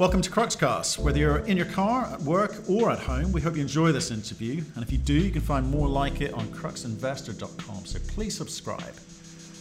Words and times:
Welcome 0.00 0.22
to 0.22 0.30
Cruxcast. 0.30 0.98
Whether 0.98 1.18
you're 1.18 1.38
in 1.40 1.58
your 1.58 1.66
car, 1.66 2.06
at 2.06 2.22
work, 2.22 2.62
or 2.70 2.90
at 2.90 3.00
home, 3.00 3.32
we 3.32 3.42
hope 3.42 3.54
you 3.54 3.60
enjoy 3.60 3.92
this 3.92 4.10
interview. 4.10 4.64
And 4.74 4.82
if 4.82 4.90
you 4.90 4.96
do, 4.96 5.12
you 5.12 5.30
can 5.30 5.42
find 5.42 5.70
more 5.70 5.86
like 5.86 6.22
it 6.22 6.32
on 6.32 6.46
cruxinvestor.com. 6.46 7.84
So 7.84 7.98
please 8.08 8.34
subscribe. 8.34 8.94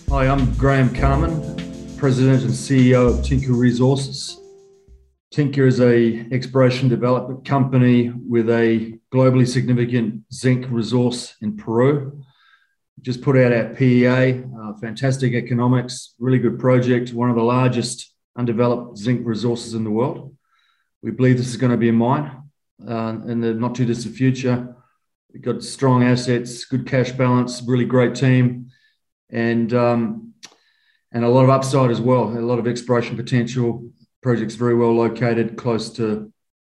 Hi, 0.07 0.29
I'm 0.29 0.53
Graeme 0.53 0.95
Carman, 0.95 1.41
President 1.97 2.43
and 2.43 2.53
CEO 2.53 3.09
of 3.09 3.21
Tinka 3.21 3.51
Resources. 3.51 4.39
Tinka 5.31 5.67
is 5.67 5.81
a 5.81 6.25
exploration 6.31 6.87
development 6.87 7.43
company 7.43 8.13
with 8.25 8.49
a 8.49 8.97
globally 9.13 9.45
significant 9.45 10.23
zinc 10.31 10.67
resource 10.69 11.35
in 11.41 11.57
Peru. 11.57 12.23
Just 13.01 13.21
put 13.21 13.35
out 13.35 13.51
our 13.51 13.73
PEA, 13.73 14.41
uh, 14.57 14.73
fantastic 14.79 15.33
economics, 15.33 16.15
really 16.17 16.39
good 16.39 16.57
project, 16.57 17.11
one 17.11 17.29
of 17.29 17.35
the 17.35 17.43
largest 17.43 18.13
undeveloped 18.39 18.97
zinc 18.97 19.21
resources 19.25 19.73
in 19.73 19.83
the 19.83 19.91
world. 19.91 20.35
We 21.03 21.11
believe 21.11 21.37
this 21.37 21.49
is 21.49 21.57
going 21.57 21.71
to 21.71 21.77
be 21.77 21.89
a 21.89 21.93
mine 21.93 22.43
uh, 22.87 23.17
in 23.27 23.41
the 23.41 23.53
not 23.53 23.75
too 23.75 23.85
distant 23.85 24.15
future. 24.15 24.75
We've 25.31 25.41
got 25.41 25.61
strong 25.61 26.03
assets, 26.03 26.65
good 26.65 26.87
cash 26.87 27.11
balance, 27.11 27.61
really 27.61 27.85
great 27.85 28.15
team, 28.15 28.71
and 29.29 29.71
um, 29.73 30.33
and 31.11 31.23
a 31.23 31.29
lot 31.29 31.43
of 31.43 31.49
upside 31.49 31.91
as 31.91 32.01
well. 32.01 32.23
A 32.29 32.39
lot 32.39 32.59
of 32.59 32.67
exploration 32.67 33.15
potential. 33.15 33.91
Project's 34.21 34.55
very 34.55 34.75
well 34.75 34.95
located, 34.95 35.55
close 35.55 35.91
to 35.97 36.31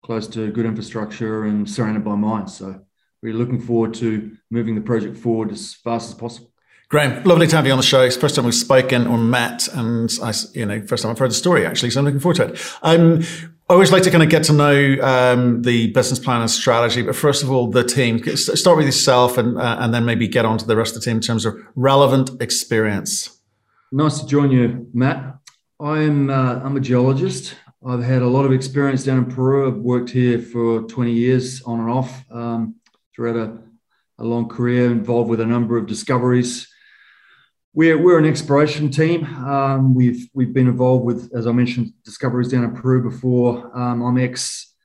close 0.04 0.28
to 0.30 0.52
good 0.52 0.66
infrastructure, 0.66 1.44
and 1.44 1.70
surrounded 1.70 2.04
by 2.04 2.16
mines. 2.16 2.58
So 2.58 2.82
we're 3.22 3.34
looking 3.34 3.62
forward 3.62 3.94
to 3.96 4.36
moving 4.50 4.76
the 4.76 4.82
project 4.82 5.18
forward 5.18 5.52
as 5.52 5.74
fast 5.76 6.10
as 6.10 6.16
possible. 6.16 6.52
Graham, 6.90 7.24
lovely 7.24 7.46
to 7.46 7.56
have 7.56 7.68
you 7.68 7.72
on 7.72 7.78
the 7.78 7.84
show. 7.84 8.02
It's 8.02 8.16
the 8.16 8.22
first 8.22 8.36
time 8.36 8.46
we've 8.46 8.54
spoken 8.56 9.06
or 9.06 9.16
met, 9.16 9.68
and 9.68 10.10
I, 10.24 10.34
you 10.54 10.66
know, 10.66 10.82
first 10.88 11.04
time 11.04 11.12
I've 11.12 11.20
heard 11.20 11.30
the 11.30 11.36
story 11.36 11.64
actually, 11.64 11.92
so 11.92 12.00
I'm 12.00 12.06
looking 12.06 12.20
forward 12.20 12.38
to 12.38 12.46
it. 12.46 12.60
Um, 12.82 13.22
I 13.70 13.74
always 13.74 13.92
like 13.92 14.02
to 14.04 14.10
kind 14.10 14.24
of 14.24 14.30
get 14.30 14.46
to 14.46 14.54
know 14.54 14.98
um, 15.04 15.62
the 15.62 15.92
business 15.92 16.18
plan 16.18 16.42
and 16.42 16.50
strategy, 16.50 17.04
but 17.04 17.16
first 17.16 17.44
of 17.44 17.52
all, 17.52 17.70
the 17.70 17.84
team. 17.84 18.18
Start 18.36 18.76
with 18.76 18.88
yourself, 18.88 19.38
and 19.38 19.56
uh, 19.60 19.78
and 19.80 19.94
then 19.94 20.04
maybe 20.04 20.28
get 20.28 20.46
on 20.46 20.58
to 20.58 20.66
the 20.66 20.76
rest 20.76 20.96
of 20.96 21.02
the 21.02 21.06
team 21.06 21.18
in 21.18 21.22
terms 21.22 21.46
of 21.46 21.56
relevant 21.76 22.42
experience. 22.42 23.40
Nice 23.92 24.22
to 24.22 24.26
join 24.26 24.50
you, 24.50 24.88
Matt. 24.92 25.38
I'm 25.80 26.32
uh, 26.32 26.60
I'm 26.64 26.76
a 26.76 26.80
geologist. 26.80 27.54
I've 27.86 28.04
had 28.04 28.24
a 28.24 28.28
lot 28.28 28.46
of 28.46 28.52
experience 28.52 29.04
down 29.04 29.20
in 29.20 29.26
Peru. 29.26 29.68
I've 29.68 29.78
worked 29.78 30.10
here 30.10 30.40
for 30.40 30.82
20 30.82 31.12
years 31.12 31.62
on 31.62 31.82
and 31.82 31.90
off 31.92 32.26
um, 32.32 32.78
throughout 33.16 33.36
a, 33.36 33.60
a 34.18 34.24
long 34.24 34.50
career, 34.50 34.92
involved 34.92 35.30
with 35.30 35.40
a 35.40 35.46
number 35.46 35.78
of 35.78 35.86
discoveries 35.86 36.68
we're, 37.80 37.98
we're 37.98 38.20
an 38.20 38.26
exploration 38.26 38.92
team. 38.92 39.24
Um, 39.24 39.96
we've 39.96 40.28
we've 40.34 40.54
been 40.54 40.68
involved 40.68 41.06
with, 41.06 41.32
as 41.34 41.48
I 41.48 41.54
mentioned, 41.54 41.94
discoveries 42.04 42.50
down 42.50 42.66
in 42.66 42.76
Peru 42.76 43.02
before. 43.10 43.72
Um, 43.74 44.02
I'm 44.02 44.18
ex 44.18 44.76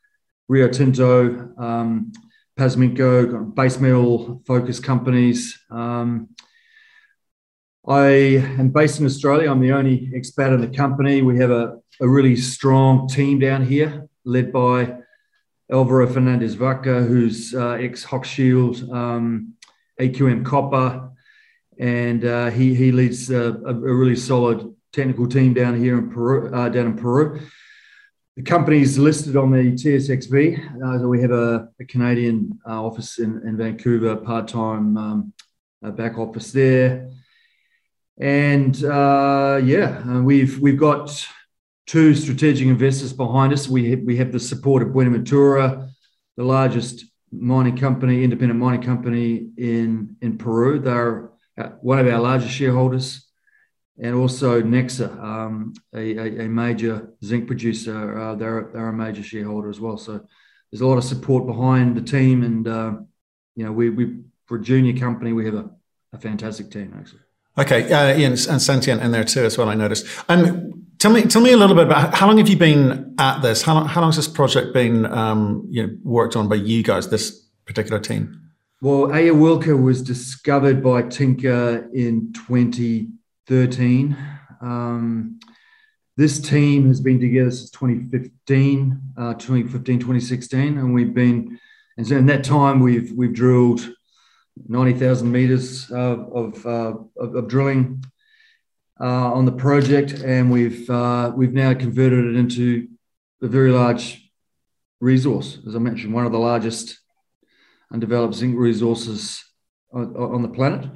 Rio 0.49 0.69
Tinto, 0.69 1.53
um, 1.59 2.13
Pasminco, 2.57 3.53
base 3.53 3.81
metal 3.81 4.41
focused 4.47 4.85
companies. 4.85 5.59
Um, 5.73 6.29
I 7.85 8.07
am 8.61 8.69
based 8.69 9.01
in 9.01 9.07
Australia. 9.07 9.51
I'm 9.51 9.61
the 9.61 9.73
only 9.73 10.13
expat 10.15 10.55
in 10.55 10.61
the 10.61 10.69
company. 10.69 11.21
We 11.21 11.37
have 11.39 11.51
a, 11.51 11.79
a 12.01 12.09
really 12.09 12.37
strong 12.37 13.09
team 13.09 13.41
down 13.41 13.67
here, 13.67 14.09
led 14.25 14.53
by 14.53 14.99
Alvaro 15.69 16.07
Fernandez-Baca, 16.07 17.03
who's 17.03 17.57
uh, 17.57 17.71
ex 17.71 18.05
Hochschild, 18.05 18.89
um, 18.95 19.55
AQM 20.01 20.45
Copper, 20.45 21.11
and 21.79 22.25
uh, 22.25 22.51
he 22.51 22.75
he 22.75 22.93
leads 22.93 23.31
a, 23.31 23.55
a, 23.67 23.75
really 23.75 24.17
solid 24.17 24.75
technical 24.93 25.27
team 25.27 25.55
down 25.55 25.79
here 25.79 25.99
in 25.99 26.11
Peru. 26.11 26.55
Uh, 26.55 26.69
down 26.69 26.87
in 26.87 26.97
Peru, 26.97 27.41
the 28.37 28.43
company 28.43 28.81
is 28.81 28.99
listed 28.99 29.37
on 29.37 29.51
the 29.51 29.73
TSXV. 29.73 30.83
Uh, 30.83 30.99
so 30.99 31.09
we 31.09 31.21
have 31.21 31.31
a, 31.31 31.69
a 31.81 31.85
Canadian 31.85 32.59
uh, 32.67 32.85
office 32.85 33.19
in, 33.19 33.41
in 33.47 33.57
Vancouver, 33.57 34.17
part 34.17 34.49
time 34.49 34.97
um, 34.97 35.33
back 35.83 36.19
office 36.19 36.53
there, 36.53 37.11
and 38.19 38.85
uh, 38.85 39.61
yeah, 39.63 40.21
we've 40.21 40.59
we've 40.61 40.79
got 40.79 41.27
two 41.87 42.15
strategic 42.15 42.67
investors 42.67 43.13
behind 43.13 43.53
us. 43.53 43.69
We 43.69 43.91
have, 43.91 44.01
we 44.01 44.17
have 44.17 44.33
the 44.33 44.41
support 44.41 44.83
of 44.83 44.93
Buenaventura, 44.93 45.89
the 46.37 46.45
largest 46.45 47.05
mining 47.31 47.77
company, 47.77 48.25
independent 48.25 48.59
mining 48.59 48.83
company 48.83 49.49
in 49.57 50.17
in 50.21 50.39
Peru. 50.39 50.79
They're 50.79 51.27
uh, 51.27 51.29
one 51.81 51.99
of 51.99 52.07
our 52.07 52.21
largest 52.21 52.55
shareholders, 52.55 53.27
and 53.99 54.15
also 54.15 54.61
Nexa, 54.61 55.23
um, 55.23 55.73
a, 55.95 56.45
a, 56.45 56.49
major 56.49 57.15
zinc 57.25 57.47
producer. 57.47 58.19
Uh, 58.19 58.35
they're, 58.35 58.71
they're 58.73 58.89
a 58.89 58.93
major 58.93 59.23
shareholder 59.23 59.71
as 59.71 59.79
well. 59.79 59.97
So 59.97 60.27
there's 60.71 60.81
a 60.81 60.87
lot 60.87 60.99
of 60.99 61.05
support 61.05 61.47
behind 61.47 61.97
the 61.97 62.01
team, 62.01 62.43
and 62.43 62.67
uh, 62.67 62.93
you 63.55 63.65
know, 63.65 63.73
we, 63.73 63.91
we 63.91 64.17
for 64.47 64.57
a 64.57 64.63
junior 64.63 64.99
company, 64.99 65.33
we 65.33 65.45
have 65.45 65.55
a, 65.55 65.71
a 66.13 66.19
fantastic 66.19 66.71
team 66.71 66.95
actually. 66.99 67.21
Okay, 67.57 67.93
uh, 67.93 68.17
Ian 68.17 68.33
and 68.33 68.61
Sentient 68.61 69.01
in 69.01 69.13
there 69.13 69.23
too 69.23 69.45
as 69.45 69.57
well. 69.57 69.69
I 69.69 69.75
noticed. 69.75 70.07
Um, 70.29 70.87
tell 70.99 71.13
me, 71.13 71.23
tell 71.23 71.41
me 71.41 71.53
a 71.53 71.57
little 71.57 71.77
bit 71.77 71.87
about 71.87 72.15
how 72.15 72.27
long 72.27 72.39
have 72.39 72.49
you 72.49 72.57
been 72.57 73.15
at 73.19 73.43
this? 73.43 73.63
How 73.63 73.75
long, 73.75 73.87
how 73.87 74.01
long 74.01 74.09
has 74.09 74.17
this 74.17 74.27
project 74.27 74.75
been 74.75 75.07
um, 75.07 75.67
you 75.71 75.87
know, 75.87 75.97
worked 76.03 76.35
on 76.35 76.49
by 76.49 76.57
you 76.57 76.83
guys? 76.83 77.11
This 77.11 77.47
particular 77.65 78.01
team. 78.01 78.44
Well, 78.85 79.09
Ayawilca 79.09 79.83
was 79.83 80.03
discovered 80.03 80.83
by 80.83 81.05
Tinka 81.05 81.89
in 81.95 82.35
2013. 82.35 84.17
Um, 84.61 85.41
this 86.19 86.39
team 86.39 86.89
has 86.89 87.01
been 87.01 87.19
together 87.19 87.51
since 87.51 87.71
2015, 87.71 89.01
uh, 89.17 89.33
2015, 89.37 90.01
2016, 90.01 90.77
and 90.77 90.93
we've 90.93 91.15
been, 91.15 91.59
and 91.97 92.07
so 92.07 92.19
in 92.19 92.27
that 92.27 92.45
time 92.45 92.81
we've 92.81 93.11
we've 93.13 93.33
drilled 93.33 93.91
90,000 94.69 95.33
meters 95.33 95.91
uh, 95.91 95.97
of, 95.97 96.67
uh, 96.67 96.93
of, 97.17 97.37
of 97.37 97.49
drilling 97.49 98.05
uh, 99.01 99.33
on 99.33 99.47
the 99.47 99.53
project, 99.53 100.13
and 100.13 100.53
we've 100.53 100.91
uh, 100.91 101.33
we've 101.35 101.55
now 101.55 101.73
converted 101.73 102.27
it 102.27 102.37
into 102.37 102.89
a 103.41 103.49
very 103.49 103.71
large 103.71 104.31
resource, 105.01 105.59
as 105.67 105.75
I 105.75 105.79
mentioned, 105.79 106.13
one 106.13 106.27
of 106.27 106.33
the 106.33 106.39
largest 106.39 106.99
undeveloped 107.95 108.35
zinc 108.35 108.59
resources 108.59 109.43
on, 109.93 110.15
on 110.17 110.43
the 110.43 110.49
planet. 110.49 110.91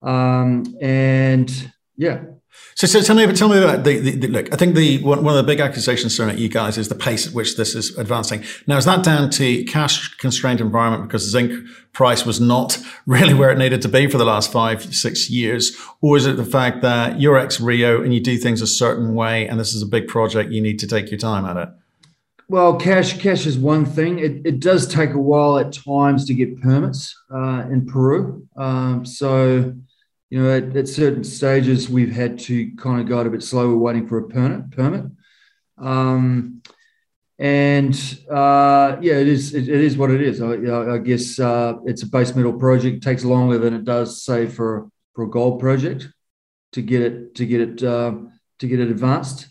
Um, 0.00 0.64
and 0.80 1.72
yeah. 1.96 2.22
So, 2.76 2.86
so 2.86 3.02
tell 3.02 3.16
me, 3.16 3.26
tell 3.32 3.48
me 3.48 3.58
about 3.58 3.82
the, 3.82 3.98
the, 3.98 4.10
the, 4.12 4.28
look. 4.28 4.52
I 4.52 4.56
think 4.56 4.76
the 4.76 5.02
one, 5.02 5.24
one 5.24 5.36
of 5.36 5.44
the 5.44 5.52
big 5.52 5.58
accusations 5.58 6.16
thrown 6.16 6.30
at 6.30 6.38
you 6.38 6.48
guys 6.48 6.78
is 6.78 6.88
the 6.88 6.94
pace 6.94 7.26
at 7.26 7.34
which 7.34 7.56
this 7.56 7.74
is 7.74 7.98
advancing. 7.98 8.44
Now, 8.68 8.76
is 8.76 8.84
that 8.84 9.02
down 9.04 9.30
to 9.30 9.64
cash 9.64 10.14
constrained 10.18 10.60
environment 10.60 11.08
because 11.08 11.28
zinc 11.28 11.52
price 11.92 12.24
was 12.24 12.40
not 12.40 12.78
really 13.06 13.34
where 13.34 13.50
it 13.50 13.58
needed 13.58 13.82
to 13.82 13.88
be 13.88 14.06
for 14.06 14.18
the 14.18 14.24
last 14.24 14.52
five, 14.52 14.94
six 14.94 15.28
years, 15.28 15.76
or 16.00 16.16
is 16.16 16.26
it 16.26 16.36
the 16.36 16.44
fact 16.44 16.82
that 16.82 17.20
you're 17.20 17.36
ex 17.36 17.60
Rio 17.60 18.02
and 18.02 18.14
you 18.14 18.20
do 18.20 18.36
things 18.36 18.62
a 18.62 18.68
certain 18.68 19.14
way, 19.14 19.48
and 19.48 19.58
this 19.58 19.74
is 19.74 19.82
a 19.82 19.86
big 19.86 20.06
project, 20.06 20.52
you 20.52 20.62
need 20.62 20.78
to 20.78 20.86
take 20.86 21.10
your 21.10 21.18
time 21.18 21.44
at 21.44 21.56
it? 21.56 21.68
Well, 22.48 22.76
cash 22.76 23.18
cash 23.20 23.46
is 23.46 23.58
one 23.58 23.86
thing. 23.86 24.18
It, 24.18 24.42
it 24.44 24.60
does 24.60 24.86
take 24.86 25.10
a 25.10 25.18
while 25.18 25.58
at 25.58 25.72
times 25.72 26.26
to 26.26 26.34
get 26.34 26.60
permits 26.60 27.16
uh, 27.32 27.64
in 27.70 27.86
Peru. 27.86 28.46
Um, 28.56 29.06
so, 29.06 29.74
you 30.28 30.42
know, 30.42 30.50
at, 30.50 30.76
at, 30.76 30.88
certain 30.88 31.24
stages, 31.24 31.88
we've 31.88 32.14
had 32.14 32.38
to 32.40 32.74
kind 32.76 33.00
of 33.00 33.08
go 33.08 33.18
a 33.18 33.30
bit 33.30 33.42
slow. 33.42 33.68
We're 33.68 33.76
waiting 33.76 34.06
for 34.06 34.18
a 34.18 34.28
permit. 34.28 34.70
Permit. 34.72 35.06
Um, 35.78 36.62
and 37.38 37.94
uh, 38.30 38.98
yeah, 39.00 39.14
it 39.14 39.26
is. 39.26 39.54
It, 39.54 39.68
it 39.68 39.80
is 39.80 39.96
what 39.96 40.10
it 40.10 40.20
is. 40.20 40.42
I, 40.42 40.94
I 40.94 40.98
guess 40.98 41.40
uh, 41.40 41.74
it's 41.86 42.02
a 42.02 42.06
base 42.06 42.34
metal 42.34 42.52
project. 42.52 42.96
It 42.96 43.02
takes 43.02 43.24
longer 43.24 43.58
than 43.58 43.74
it 43.74 43.84
does, 43.84 44.22
say, 44.22 44.46
for 44.46 44.88
for 45.14 45.24
a 45.24 45.30
gold 45.30 45.60
project 45.60 46.08
to 46.72 46.82
get 46.82 47.02
it 47.02 47.34
to 47.36 47.46
get 47.46 47.60
it 47.60 47.82
uh, 47.82 48.14
to 48.58 48.68
get 48.68 48.80
it 48.80 48.90
advanced. 48.90 49.48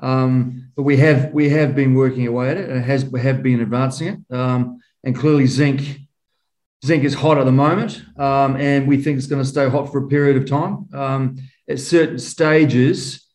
Um, 0.00 0.70
but 0.76 0.82
we 0.82 0.96
have 0.98 1.32
we 1.32 1.50
have 1.50 1.74
been 1.74 1.94
working 1.94 2.26
away 2.26 2.50
at 2.50 2.56
it, 2.56 2.68
and 2.68 2.78
it 2.78 2.84
has 2.84 3.04
we 3.04 3.20
have 3.20 3.42
been 3.42 3.60
advancing 3.60 4.08
it. 4.08 4.34
Um, 4.34 4.80
and 5.04 5.16
clearly, 5.16 5.46
zinc 5.46 6.00
zinc 6.84 7.04
is 7.04 7.14
hot 7.14 7.38
at 7.38 7.44
the 7.44 7.52
moment, 7.52 8.02
um, 8.16 8.56
and 8.56 8.88
we 8.88 9.02
think 9.02 9.18
it's 9.18 9.26
going 9.26 9.42
to 9.42 9.48
stay 9.48 9.68
hot 9.68 9.92
for 9.92 10.04
a 10.04 10.08
period 10.08 10.36
of 10.36 10.48
time. 10.48 10.88
Um, 10.94 11.36
at 11.68 11.78
certain 11.78 12.18
stages, 12.18 13.26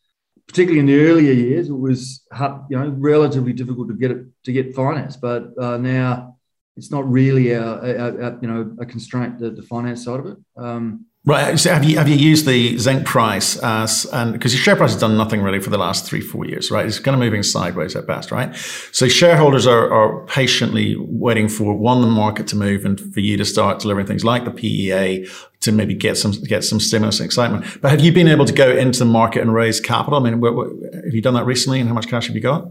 particularly 0.46 0.80
in 0.80 0.86
the 0.86 1.00
earlier 1.00 1.32
years, 1.32 1.68
it 1.68 1.78
was 1.78 2.24
you 2.68 2.78
know 2.78 2.94
relatively 2.98 3.52
difficult 3.52 3.88
to 3.88 3.94
get 3.94 4.10
it 4.10 4.26
to 4.44 4.52
get 4.52 4.74
finance, 4.74 5.16
but 5.16 5.56
uh, 5.58 5.76
now 5.76 6.36
it's 6.76 6.90
not 6.90 7.10
really 7.10 7.52
a, 7.52 7.62
a, 7.62 8.28
a, 8.28 8.38
you 8.40 8.48
know 8.48 8.76
a 8.78 8.86
constraint 8.86 9.38
the, 9.38 9.50
the 9.50 9.62
finance 9.62 10.04
side 10.04 10.20
of 10.20 10.26
it. 10.26 10.38
Um, 10.56 11.06
Right. 11.28 11.58
So 11.58 11.74
have 11.74 11.82
you 11.82 11.98
have 11.98 12.08
you 12.08 12.14
used 12.14 12.46
the 12.46 12.78
zinc 12.78 13.04
price 13.04 13.56
as 13.56 14.06
and 14.12 14.32
because 14.32 14.54
your 14.54 14.62
share 14.62 14.76
price 14.76 14.92
has 14.92 15.00
done 15.00 15.16
nothing 15.16 15.42
really 15.42 15.58
for 15.58 15.70
the 15.70 15.78
last 15.78 16.06
three 16.06 16.20
four 16.20 16.46
years, 16.46 16.70
right? 16.70 16.86
It's 16.86 17.00
kind 17.00 17.16
of 17.16 17.18
moving 17.18 17.42
sideways 17.42 17.96
at 17.96 18.06
best, 18.06 18.30
right? 18.30 18.54
So 18.92 19.08
shareholders 19.08 19.66
are, 19.66 19.92
are 19.92 20.24
patiently 20.26 20.94
waiting 20.96 21.48
for 21.48 21.76
one 21.76 22.00
the 22.00 22.06
market 22.06 22.46
to 22.48 22.56
move 22.56 22.84
and 22.84 23.00
for 23.12 23.18
you 23.18 23.36
to 23.38 23.44
start 23.44 23.80
delivering 23.80 24.06
things 24.06 24.24
like 24.24 24.44
the 24.44 24.52
PEA 24.52 25.26
to 25.62 25.72
maybe 25.72 25.94
get 25.94 26.16
some 26.16 26.30
get 26.30 26.62
some 26.62 26.78
stimulus 26.78 27.18
and 27.18 27.26
excitement. 27.26 27.82
But 27.82 27.90
have 27.90 28.00
you 28.00 28.12
been 28.12 28.28
able 28.28 28.44
to 28.44 28.52
go 28.52 28.70
into 28.70 29.00
the 29.00 29.04
market 29.04 29.42
and 29.42 29.52
raise 29.52 29.80
capital? 29.80 30.20
I 30.20 30.22
mean, 30.22 30.40
what, 30.40 30.54
what, 30.54 30.68
have 30.94 31.12
you 31.12 31.22
done 31.22 31.34
that 31.34 31.44
recently, 31.44 31.80
and 31.80 31.88
how 31.88 31.94
much 31.94 32.06
cash 32.06 32.28
have 32.28 32.36
you 32.36 32.42
got? 32.42 32.70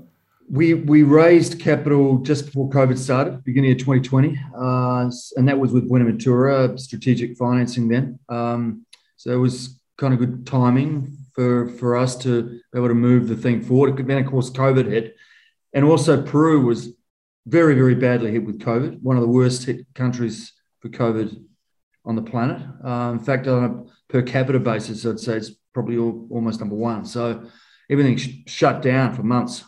We 0.50 0.74
we 0.74 1.04
raised 1.04 1.60
capital 1.60 2.20
just 2.20 2.46
before 2.46 2.70
COVID 2.70 2.98
started, 2.98 3.44
beginning 3.44 3.72
of 3.72 3.78
2020, 3.80 4.40
uh, 4.58 5.10
and 5.38 5.48
that 5.48 5.58
was 5.58 5.72
with 5.72 5.88
Buenaventura 5.88 6.78
strategic 6.78 7.36
financing 7.38 7.88
then. 7.88 8.20
Um, 8.30 8.86
so 9.18 9.32
it 9.32 9.38
was 9.38 9.80
kind 9.98 10.14
of 10.14 10.20
good 10.20 10.46
timing 10.46 11.18
for 11.34 11.70
for 11.70 11.96
us 11.96 12.16
to 12.18 12.44
be 12.44 12.78
able 12.78 12.90
to 12.90 12.94
move 12.94 13.28
the 13.28 13.36
thing 13.36 13.62
forward. 13.62 13.98
Then 13.98 14.18
of 14.20 14.30
course 14.30 14.50
COVID 14.50 14.86
hit, 14.86 15.16
and 15.74 15.84
also 15.84 16.22
Peru 16.22 16.66
was 16.66 16.90
very 17.48 17.74
very 17.76 17.96
badly 17.96 18.32
hit 18.32 18.46
with 18.46 18.60
COVID, 18.60 19.02
one 19.02 19.18
of 19.18 19.24
the 19.24 19.30
worst 19.30 19.66
hit 19.66 19.86
countries 19.96 20.54
for 20.80 20.90
COVID 20.90 21.44
on 22.06 22.16
the 22.16 22.22
planet. 22.22 22.62
Uh, 22.84 23.12
in 23.12 23.20
fact, 23.20 23.48
on 23.48 23.64
a 23.64 24.12
per 24.12 24.22
capita 24.22 24.60
basis, 24.60 25.06
I'd 25.06 25.20
say 25.20 25.38
it's 25.38 25.52
probably 25.74 25.98
all, 25.98 26.28
almost 26.30 26.60
number 26.60 26.76
one. 26.76 27.04
So 27.06 27.44
everything 27.90 28.18
sh- 28.18 28.44
shut 28.46 28.84
down 28.84 29.14
for 29.14 29.24
months 29.24 29.64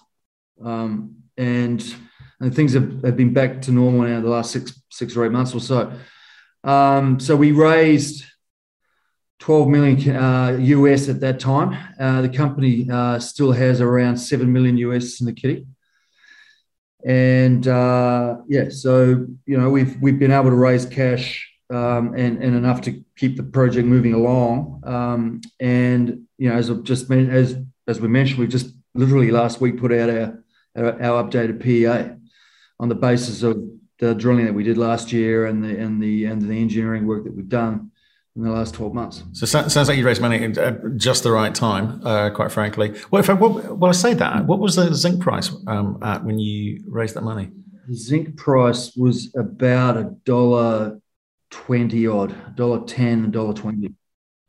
um, 0.63 1.15
and 1.37 1.95
and 2.39 2.55
things 2.55 2.73
have, 2.73 3.03
have 3.03 3.17
been 3.17 3.33
back 3.33 3.61
to 3.63 3.71
normal 3.71 4.01
now 4.01 4.21
the 4.21 4.29
last 4.29 4.51
six 4.51 4.79
six 4.89 5.15
or 5.15 5.25
eight 5.25 5.31
months 5.31 5.53
or 5.53 5.59
so. 5.59 5.91
Um, 6.63 7.19
so 7.19 7.35
we 7.35 7.51
raised 7.51 8.25
12 9.39 9.67
million 9.69 10.15
uh, 10.15 10.57
US 10.59 11.09
at 11.09 11.19
that 11.21 11.39
time. 11.39 11.77
Uh, 11.99 12.21
the 12.21 12.29
company 12.29 12.87
uh, 12.91 13.19
still 13.19 13.51
has 13.51 13.81
around 13.81 14.17
7 14.17 14.51
million 14.51 14.77
US 14.77 15.19
in 15.21 15.27
the 15.27 15.33
kitty. 15.33 15.65
And 17.05 17.67
uh, 17.67 18.37
yeah, 18.47 18.69
so 18.69 19.27
you 19.45 19.57
know 19.57 19.69
we've 19.69 19.95
we've 20.01 20.19
been 20.19 20.31
able 20.31 20.49
to 20.49 20.55
raise 20.55 20.85
cash 20.85 21.49
um, 21.69 22.13
and 22.15 22.43
and 22.43 22.55
enough 22.55 22.81
to 22.81 23.03
keep 23.15 23.37
the 23.37 23.43
project 23.43 23.87
moving 23.87 24.13
along. 24.13 24.81
Um, 24.83 25.41
and 25.59 26.25
you 26.37 26.49
know, 26.49 26.55
as 26.55 26.69
I've 26.69 26.83
just 26.83 27.09
as 27.11 27.55
as 27.87 28.01
we 28.01 28.07
mentioned, 28.07 28.39
we 28.39 28.47
just 28.47 28.73
literally 28.95 29.31
last 29.31 29.61
week 29.61 29.79
put 29.79 29.93
out 29.93 30.09
our 30.09 30.43
our, 30.77 31.23
updated 31.23 31.61
PEA 31.61 32.15
on 32.79 32.89
the 32.89 32.95
basis 32.95 33.43
of 33.43 33.61
the 33.99 34.13
drilling 34.13 34.45
that 34.45 34.53
we 34.53 34.63
did 34.63 34.77
last 34.77 35.11
year 35.11 35.47
and 35.47 35.63
the 35.63 35.77
and 35.77 36.01
the 36.01 36.25
and 36.25 36.41
the 36.41 36.53
engineering 36.53 37.07
work 37.07 37.23
that 37.23 37.35
we've 37.35 37.49
done 37.49 37.91
in 38.35 38.43
the 38.43 38.51
last 38.51 38.75
12 38.75 38.93
months. 38.93 39.23
So 39.33 39.45
it 39.45 39.71
sounds 39.71 39.89
like 39.89 39.97
you 39.97 40.05
raised 40.05 40.21
money 40.21 40.43
at 40.43 40.95
just 40.95 41.23
the 41.23 41.31
right 41.31 41.53
time, 41.53 42.05
uh, 42.05 42.29
quite 42.29 42.51
frankly. 42.51 42.93
Well, 43.09 43.19
if 43.19 43.31
I, 43.31 43.33
well, 43.33 43.89
I 43.89 43.93
say 43.93 44.13
that, 44.13 44.45
what 44.45 44.59
was 44.59 44.75
the 44.75 44.93
zinc 44.93 45.23
price 45.23 45.49
um, 45.65 45.97
at 46.03 46.23
when 46.23 46.37
you 46.37 46.83
raised 46.87 47.15
that 47.15 47.23
money? 47.23 47.49
The 47.87 47.95
zinc 47.95 48.37
price 48.37 48.95
was 48.95 49.33
about 49.35 49.97
a 49.97 50.15
dollar 50.23 51.01
20 51.49 52.05
odd, 52.07 52.55
dollar 52.55 52.85
10, 52.85 53.31
dollar 53.31 53.53
20. 53.53 53.95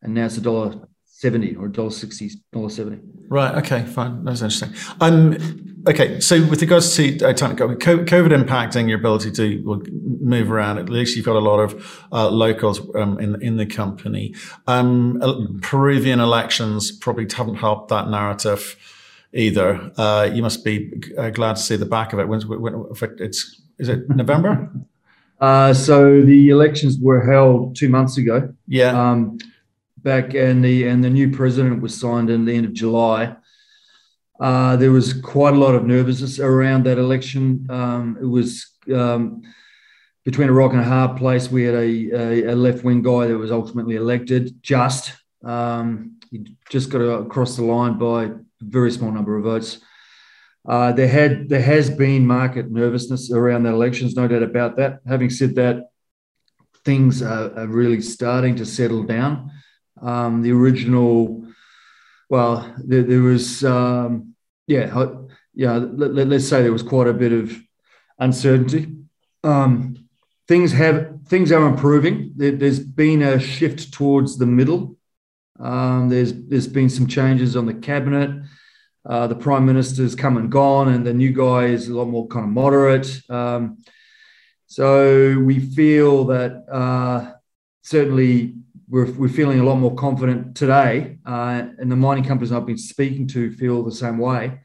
And 0.02 0.14
now 0.14 0.26
it's 0.26 0.36
a 0.36 0.42
dollar 0.42 0.87
70 1.18 1.56
or 1.56 1.66
dollar 1.66 1.90
60, 1.90 2.30
dollar 2.52 2.70
70. 2.70 3.02
Right. 3.28 3.56
Okay. 3.56 3.84
Fine. 3.84 4.22
That's 4.22 4.40
interesting. 4.40 4.72
Um, 5.00 5.82
okay. 5.88 6.20
So 6.20 6.46
with 6.46 6.60
regards 6.60 6.94
to 6.94 7.16
uh, 7.26 7.32
COVID 7.32 8.44
impacting 8.44 8.88
your 8.88 9.00
ability 9.00 9.32
to 9.32 9.82
move 10.20 10.52
around, 10.52 10.78
at 10.78 10.88
least 10.88 11.16
you've 11.16 11.24
got 11.24 11.34
a 11.34 11.40
lot 11.40 11.58
of 11.58 12.06
uh, 12.12 12.30
locals 12.30 12.80
um, 12.94 13.18
in 13.18 13.42
in 13.42 13.56
the 13.56 13.66
company. 13.66 14.32
Um, 14.68 15.58
Peruvian 15.60 16.20
elections 16.20 16.92
probably 16.92 17.26
haven't 17.28 17.56
helped 17.56 17.88
that 17.88 18.08
narrative 18.08 18.76
either. 19.32 19.90
Uh, 19.96 20.30
you 20.32 20.40
must 20.40 20.64
be 20.64 21.02
uh, 21.18 21.30
glad 21.30 21.56
to 21.56 21.62
see 21.62 21.74
the 21.74 21.84
back 21.84 22.12
of 22.12 22.20
it. 22.20 22.28
When, 22.28 22.42
when 22.42 22.94
it's 23.18 23.60
is 23.80 23.88
it 23.88 24.08
November? 24.08 24.70
Uh, 25.40 25.72
so 25.72 26.20
the 26.20 26.48
elections 26.48 26.98
were 27.00 27.24
held 27.24 27.76
two 27.76 27.88
months 27.88 28.18
ago. 28.18 28.52
Yeah. 28.66 28.90
Um, 28.90 29.38
back 30.02 30.34
and 30.34 30.64
the 30.64 30.86
and 30.86 31.02
the 31.02 31.10
new 31.10 31.30
president 31.30 31.82
was 31.82 31.98
signed 31.98 32.30
in 32.30 32.44
the 32.44 32.54
end 32.54 32.66
of 32.66 32.72
July. 32.72 33.36
Uh, 34.40 34.76
there 34.76 34.92
was 34.92 35.12
quite 35.12 35.54
a 35.54 35.58
lot 35.58 35.74
of 35.74 35.84
nervousness 35.84 36.38
around 36.38 36.84
that 36.84 36.98
election. 36.98 37.66
Um, 37.70 38.16
it 38.20 38.24
was 38.24 38.66
um, 38.94 39.42
between 40.24 40.48
a 40.48 40.52
rock 40.52 40.72
and 40.72 40.80
a 40.80 40.84
hard 40.84 41.16
place. 41.16 41.50
We 41.50 41.64
had 41.64 41.74
a, 41.74 41.78
a, 41.78 42.52
a 42.52 42.54
left 42.54 42.84
wing 42.84 43.02
guy 43.02 43.26
that 43.26 43.36
was 43.36 43.50
ultimately 43.50 43.96
elected. 43.96 44.62
Just 44.62 45.14
um, 45.44 46.18
he 46.30 46.56
just 46.70 46.90
got 46.90 47.00
across 47.00 47.56
the 47.56 47.64
line 47.64 47.98
by 47.98 48.24
a 48.24 48.34
very 48.60 48.92
small 48.92 49.10
number 49.10 49.36
of 49.36 49.44
votes. 49.44 49.80
Uh, 50.68 50.92
there 50.92 51.08
had 51.08 51.48
there 51.48 51.62
has 51.62 51.88
been 51.90 52.26
market 52.26 52.70
nervousness 52.70 53.32
around 53.32 53.62
that 53.62 53.72
elections, 53.72 54.14
no 54.14 54.28
doubt 54.28 54.42
about 54.42 54.76
that. 54.76 55.00
Having 55.06 55.30
said 55.30 55.54
that, 55.54 55.90
things 56.84 57.22
are, 57.22 57.58
are 57.58 57.66
really 57.66 58.00
starting 58.00 58.54
to 58.56 58.66
settle 58.66 59.02
down. 59.02 59.50
Um, 60.02 60.42
the 60.42 60.52
original, 60.52 61.46
well, 62.28 62.74
there, 62.84 63.02
there 63.02 63.22
was, 63.22 63.64
um, 63.64 64.34
yeah, 64.66 65.06
yeah. 65.54 65.76
Let, 65.76 66.32
us 66.32 66.48
say 66.48 66.62
there 66.62 66.72
was 66.72 66.82
quite 66.82 67.08
a 67.08 67.12
bit 67.12 67.32
of 67.32 67.56
uncertainty. 68.18 68.94
Um, 69.42 70.08
things 70.46 70.72
have 70.72 71.18
things 71.26 71.52
are 71.52 71.66
improving. 71.66 72.32
There, 72.36 72.56
has 72.56 72.80
been 72.80 73.22
a 73.22 73.38
shift 73.38 73.92
towards 73.92 74.38
the 74.38 74.46
middle. 74.46 74.96
Um, 75.58 76.08
there's 76.08 76.32
there's 76.32 76.68
been 76.68 76.90
some 76.90 77.06
changes 77.06 77.56
on 77.56 77.66
the 77.66 77.74
cabinet. 77.74 78.42
Uh, 79.04 79.26
the 79.26 79.34
prime 79.34 79.64
minister's 79.64 80.14
come 80.14 80.36
and 80.36 80.50
gone, 80.50 80.88
and 80.88 81.06
the 81.06 81.14
new 81.14 81.32
guy 81.32 81.66
is 81.66 81.88
a 81.88 81.94
lot 81.94 82.06
more 82.06 82.26
kind 82.28 82.44
of 82.44 82.50
moderate. 82.50 83.08
Um, 83.30 83.78
so 84.66 85.38
we 85.38 85.60
feel 85.60 86.26
that 86.26 86.64
uh, 86.70 87.32
certainly 87.82 88.54
we're, 88.88 89.10
we're 89.12 89.28
feeling 89.28 89.60
a 89.60 89.64
lot 89.64 89.76
more 89.76 89.94
confident 89.94 90.56
today, 90.56 91.18
uh, 91.26 91.62
and 91.78 91.90
the 91.90 91.96
mining 91.96 92.24
companies 92.24 92.52
I've 92.52 92.66
been 92.66 92.78
speaking 92.78 93.26
to 93.28 93.52
feel 93.52 93.82
the 93.82 93.92
same 93.92 94.18
way 94.18 94.60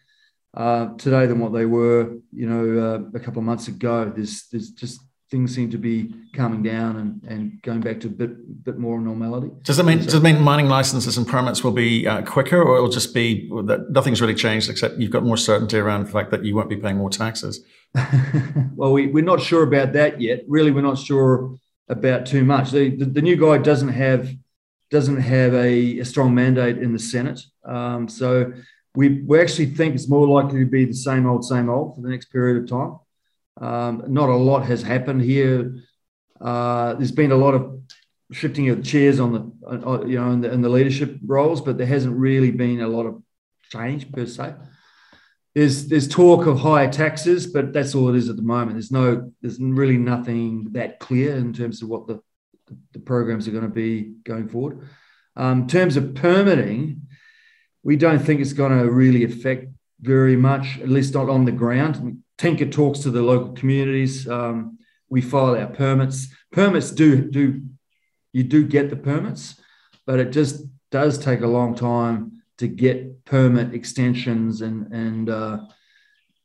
uh, 0.56 0.94
today 0.98 1.26
than 1.26 1.40
what 1.40 1.54
they 1.54 1.66
were, 1.66 2.16
you 2.32 2.48
know, 2.48 2.80
uh, 2.80 3.18
a 3.18 3.20
couple 3.20 3.40
of 3.40 3.46
months 3.46 3.68
ago. 3.68 4.12
There's, 4.16 4.48
there's 4.52 4.70
just 4.70 5.02
things 5.34 5.56
seem 5.56 5.72
to 5.72 5.80
be 5.80 6.14
calming 6.36 6.62
down 6.62 6.98
and, 6.98 7.24
and 7.24 7.62
going 7.64 7.82
back 7.82 8.00
to 8.00 8.08
a 8.08 8.12
bit 8.12 8.64
bit 8.64 8.78
more 8.78 9.00
normality. 9.00 9.50
Does 9.64 9.78
that 9.78 9.84
mean 9.84 10.00
so, 10.00 10.06
does 10.06 10.14
it 10.14 10.22
mean 10.22 10.40
mining 10.40 10.68
licenses 10.68 11.18
and 11.18 11.28
permits 11.28 11.64
will 11.64 11.72
be 11.72 12.08
uh, 12.08 12.22
quicker, 12.22 12.62
or 12.62 12.78
it'll 12.78 12.90
just 12.90 13.16
be 13.16 13.50
that 13.66 13.90
nothing's 13.90 14.22
really 14.22 14.36
changed 14.36 14.70
except 14.70 15.00
you've 15.00 15.12
got 15.12 15.24
more 15.24 15.38
certainty 15.38 15.78
around 15.78 16.06
the 16.06 16.12
fact 16.12 16.30
that 16.32 16.46
you 16.46 16.56
won't 16.56 16.70
be 16.70 16.78
paying 16.78 16.98
more 16.98 17.10
taxes? 17.10 17.66
well, 18.76 18.94
we, 18.94 19.08
we're 19.08 19.24
not 19.24 19.42
sure 19.42 19.64
about 19.64 19.94
that 19.94 20.22
yet. 20.22 20.42
Really, 20.48 20.70
we're 20.70 20.82
not 20.82 21.00
sure 21.00 21.58
about 21.90 22.26
too 22.26 22.44
much. 22.44 22.72
The, 22.72 22.90
the, 22.90 23.06
the 23.06 23.22
new 23.22 23.36
guy 23.36 23.58
doesn't 23.58 23.90
have 23.90 24.30
doesn't 24.90 25.22
have 25.22 25.54
a, 25.56 26.00
a 26.00 26.06
strong 26.06 26.36
mandate 26.36 26.78
in 26.78 26.94
the 26.94 27.00
Senate, 27.00 27.42
um, 27.66 28.08
so 28.08 28.54
we 28.96 29.22
we 29.22 29.42
actually 29.42 29.68
think 29.68 29.96
it's 29.96 30.10
more 30.10 30.28
likely 30.28 30.60
to 30.60 30.70
be 30.70 30.86
the 30.86 30.94
same 30.94 31.26
old 31.26 31.44
same 31.44 31.70
old 31.70 31.96
for 31.96 32.02
the 32.02 32.10
next 32.10 32.28
period 32.32 32.64
of 32.64 32.70
time. 32.70 33.00
Um, 33.60 34.04
not 34.08 34.30
a 34.30 34.36
lot 34.36 34.66
has 34.66 34.82
happened 34.82 35.22
here. 35.22 35.76
Uh, 36.40 36.94
there's 36.96 37.12
been 37.12 37.32
a 37.32 37.38
lot 37.38 37.54
of 37.54 37.80
shifting 38.32 38.70
of 38.70 38.84
chairs 38.84 39.20
on 39.20 39.32
the 39.34 39.68
uh, 39.68 40.06
you 40.06 40.20
know 40.20 40.32
in 40.32 40.42
the, 40.42 40.52
in 40.52 40.62
the 40.62 40.70
leadership 40.70 41.18
roles, 41.26 41.62
but 41.62 41.78
there 41.78 41.88
hasn't 41.88 42.16
really 42.16 42.52
been 42.52 42.82
a 42.82 42.88
lot 42.88 43.06
of 43.06 43.22
change 43.72 44.12
per 44.12 44.26
se 44.26 44.54
there's 45.56 45.88
there's 45.88 46.08
talk 46.08 46.48
of 46.48 46.60
higher 46.60 46.92
taxes, 46.92 47.48
but 47.48 47.74
that's 47.74 47.94
all 47.94 48.10
it 48.10 48.16
is 48.16 48.30
at 48.30 48.36
the 48.36 48.42
moment. 48.42 48.74
There's 48.74 48.92
no 48.92 49.32
there's 49.42 49.60
really 49.60 49.98
nothing 49.98 50.70
that 50.74 51.00
clear 51.00 51.36
in 51.36 51.54
terms 51.54 51.82
of 51.82 51.90
what 51.90 52.08
the 52.08 52.22
the 52.94 53.00
programs 53.00 53.48
are 53.48 53.52
going 53.52 53.64
to 53.64 53.70
be 53.70 54.14
going 54.24 54.48
forward. 54.48 54.88
Um, 55.36 55.64
in 55.64 55.68
terms 55.68 55.98
of 55.98 56.16
permitting, 56.16 57.08
we 57.84 57.98
don't 57.98 58.20
think 58.20 58.40
it's 58.40 58.54
going 58.54 58.78
to 58.78 58.90
really 58.90 59.24
affect 59.24 59.68
very 60.02 60.36
much, 60.36 60.80
at 60.80 60.90
least 60.90 61.14
not 61.14 61.30
on 61.30 61.46
the 61.46 61.52
ground. 61.52 62.24
Tinka 62.38 62.68
talks 62.68 63.00
to 63.00 63.12
the 63.12 63.22
local 63.22 63.54
communities. 63.54 64.28
Um, 64.28 64.80
we 65.10 65.22
file 65.22 65.56
our 65.56 65.68
permits. 65.68 66.28
Permits 66.52 66.92
do 66.92 67.30
do 67.30 67.62
you 68.32 68.44
do 68.44 68.66
get 68.66 68.90
the 68.90 68.96
permits, 68.96 69.56
but 70.08 70.20
it 70.20 70.32
just 70.32 70.66
does 70.90 71.20
take 71.20 71.42
a 71.42 71.48
long 71.48 71.76
time 71.76 72.43
to 72.58 72.68
get 72.68 73.26
permit 73.26 73.74
extensions 73.74 74.62
and 74.62 74.92
and 74.92 75.30
uh, 75.30 75.60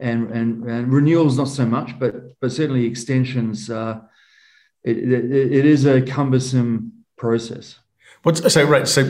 and, 0.01 0.31
and 0.31 0.65
and 0.65 0.93
renewals 0.93 1.39
not 1.39 1.49
so 1.49 1.67
much, 1.67 1.99
but 1.99 2.39
but 2.41 2.53
certainly 2.53 2.87
extensions. 2.87 3.71
Uh, 3.71 4.01
it, 4.85 4.97
it, 4.97 5.33
it 5.33 5.67
is 5.67 5.85
a 5.87 6.01
cumbersome 6.01 7.05
process. 7.17 7.79
What's, 8.23 8.53
so 8.53 8.65
right, 8.65 8.87
so 8.89 9.03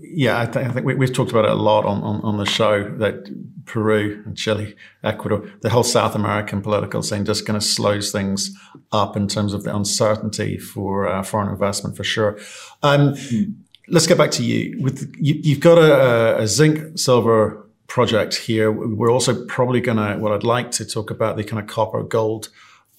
yeah, 0.00 0.40
I, 0.40 0.46
th- 0.46 0.64
I 0.64 0.70
think 0.70 0.86
we, 0.86 1.04
have 1.04 1.12
talked 1.12 1.32
about 1.32 1.44
it 1.44 1.50
a 1.50 1.54
lot 1.54 1.84
on, 1.84 2.02
on, 2.02 2.20
on 2.20 2.36
the 2.36 2.46
show 2.46 2.88
that 2.98 3.28
Peru 3.64 4.22
and 4.24 4.36
Chile, 4.36 4.76
Ecuador, 5.02 5.50
the 5.62 5.70
whole 5.70 5.82
South 5.82 6.14
American 6.14 6.62
political 6.62 7.02
scene 7.02 7.24
just 7.24 7.46
kind 7.46 7.56
of 7.56 7.64
slows 7.64 8.12
things 8.12 8.56
up 8.92 9.16
in 9.16 9.26
terms 9.26 9.54
of 9.54 9.64
the 9.64 9.74
uncertainty 9.74 10.56
for 10.56 11.08
uh, 11.08 11.22
foreign 11.24 11.50
investment 11.50 11.96
for 11.96 12.04
sure. 12.04 12.38
Um, 12.82 13.14
mm 13.14 13.54
let's 13.88 14.06
get 14.06 14.18
back 14.18 14.30
to 14.32 14.44
you. 14.44 14.80
With 14.80 15.14
you, 15.18 15.54
have 15.54 15.62
got 15.62 15.78
a, 15.78 16.40
a, 16.40 16.46
zinc 16.46 16.98
silver 16.98 17.66
project 17.86 18.34
here. 18.34 18.70
We're 18.70 19.10
also 19.10 19.44
probably 19.46 19.80
going 19.80 19.98
to. 19.98 20.16
What 20.16 20.32
I'd 20.32 20.44
like 20.44 20.70
to 20.72 20.84
talk 20.84 21.10
about 21.10 21.36
the 21.36 21.44
kind 21.44 21.60
of 21.60 21.68
copper 21.68 22.02
gold 22.02 22.48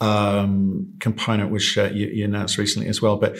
um, 0.01 0.93
component, 0.99 1.51
which 1.51 1.77
uh, 1.77 1.85
you, 1.85 2.07
you, 2.07 2.25
announced 2.25 2.57
recently 2.57 2.87
as 2.87 3.01
well. 3.01 3.17
But 3.17 3.37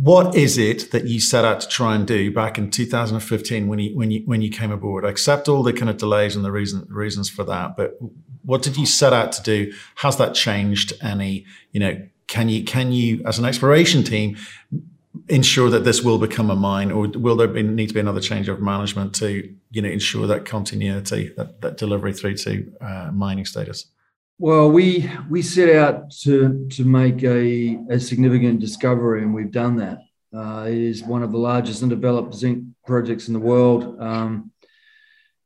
what 0.00 0.36
is 0.36 0.56
it 0.56 0.92
that 0.92 1.06
you 1.06 1.20
set 1.20 1.44
out 1.44 1.60
to 1.60 1.68
try 1.68 1.94
and 1.94 2.06
do 2.06 2.32
back 2.32 2.58
in 2.58 2.70
2015 2.70 3.66
when 3.66 3.78
you 3.78 3.96
when 3.96 4.10
you 4.10 4.22
when 4.24 4.42
you 4.42 4.50
came 4.50 4.70
aboard? 4.70 5.04
I 5.04 5.10
accept 5.10 5.48
all 5.48 5.62
the 5.62 5.72
kind 5.72 5.90
of 5.90 5.96
delays 5.96 6.36
and 6.36 6.44
the 6.44 6.52
reason 6.52 6.86
reasons 6.88 7.28
for 7.28 7.44
that, 7.44 7.76
but 7.76 7.98
what 8.44 8.62
did 8.62 8.76
you 8.76 8.86
set 8.86 9.12
out 9.12 9.32
to 9.32 9.42
do? 9.42 9.72
Has 9.96 10.16
that 10.18 10.34
changed 10.34 10.92
any? 11.02 11.46
You 11.72 11.80
know, 11.80 12.08
can 12.26 12.48
you 12.48 12.64
can 12.64 12.92
you 12.92 13.22
as 13.24 13.38
an 13.38 13.44
exploration 13.44 14.04
team 14.04 14.36
ensure 15.28 15.70
that 15.70 15.84
this 15.84 16.02
will 16.02 16.18
become 16.18 16.50
a 16.50 16.56
mine, 16.56 16.90
or 16.90 17.08
will 17.08 17.36
there 17.36 17.48
be, 17.48 17.62
need 17.62 17.88
to 17.88 17.94
be 17.94 18.00
another 18.00 18.20
change 18.20 18.48
of 18.48 18.60
management 18.60 19.14
to 19.16 19.54
you 19.70 19.82
know 19.82 19.88
ensure 19.88 20.26
that 20.26 20.44
continuity, 20.44 21.32
that, 21.36 21.60
that 21.60 21.76
delivery 21.76 22.12
through 22.12 22.36
to 22.36 22.72
uh, 22.80 23.10
mining 23.12 23.44
status? 23.44 23.86
Well, 24.38 24.70
we 24.70 25.10
we 25.30 25.42
set 25.42 25.74
out 25.76 26.10
to 26.22 26.66
to 26.72 26.84
make 26.84 27.22
a, 27.22 27.78
a 27.90 28.00
significant 28.00 28.60
discovery, 28.60 29.22
and 29.22 29.32
we've 29.32 29.52
done 29.52 29.76
that. 29.76 29.98
Uh, 30.36 30.66
it 30.66 30.76
is 30.76 31.04
one 31.04 31.22
of 31.22 31.30
the 31.30 31.38
largest 31.38 31.82
undeveloped 31.82 32.34
zinc 32.34 32.64
projects 32.84 33.28
in 33.28 33.34
the 33.34 33.40
world. 33.40 34.00
Um, 34.00 34.50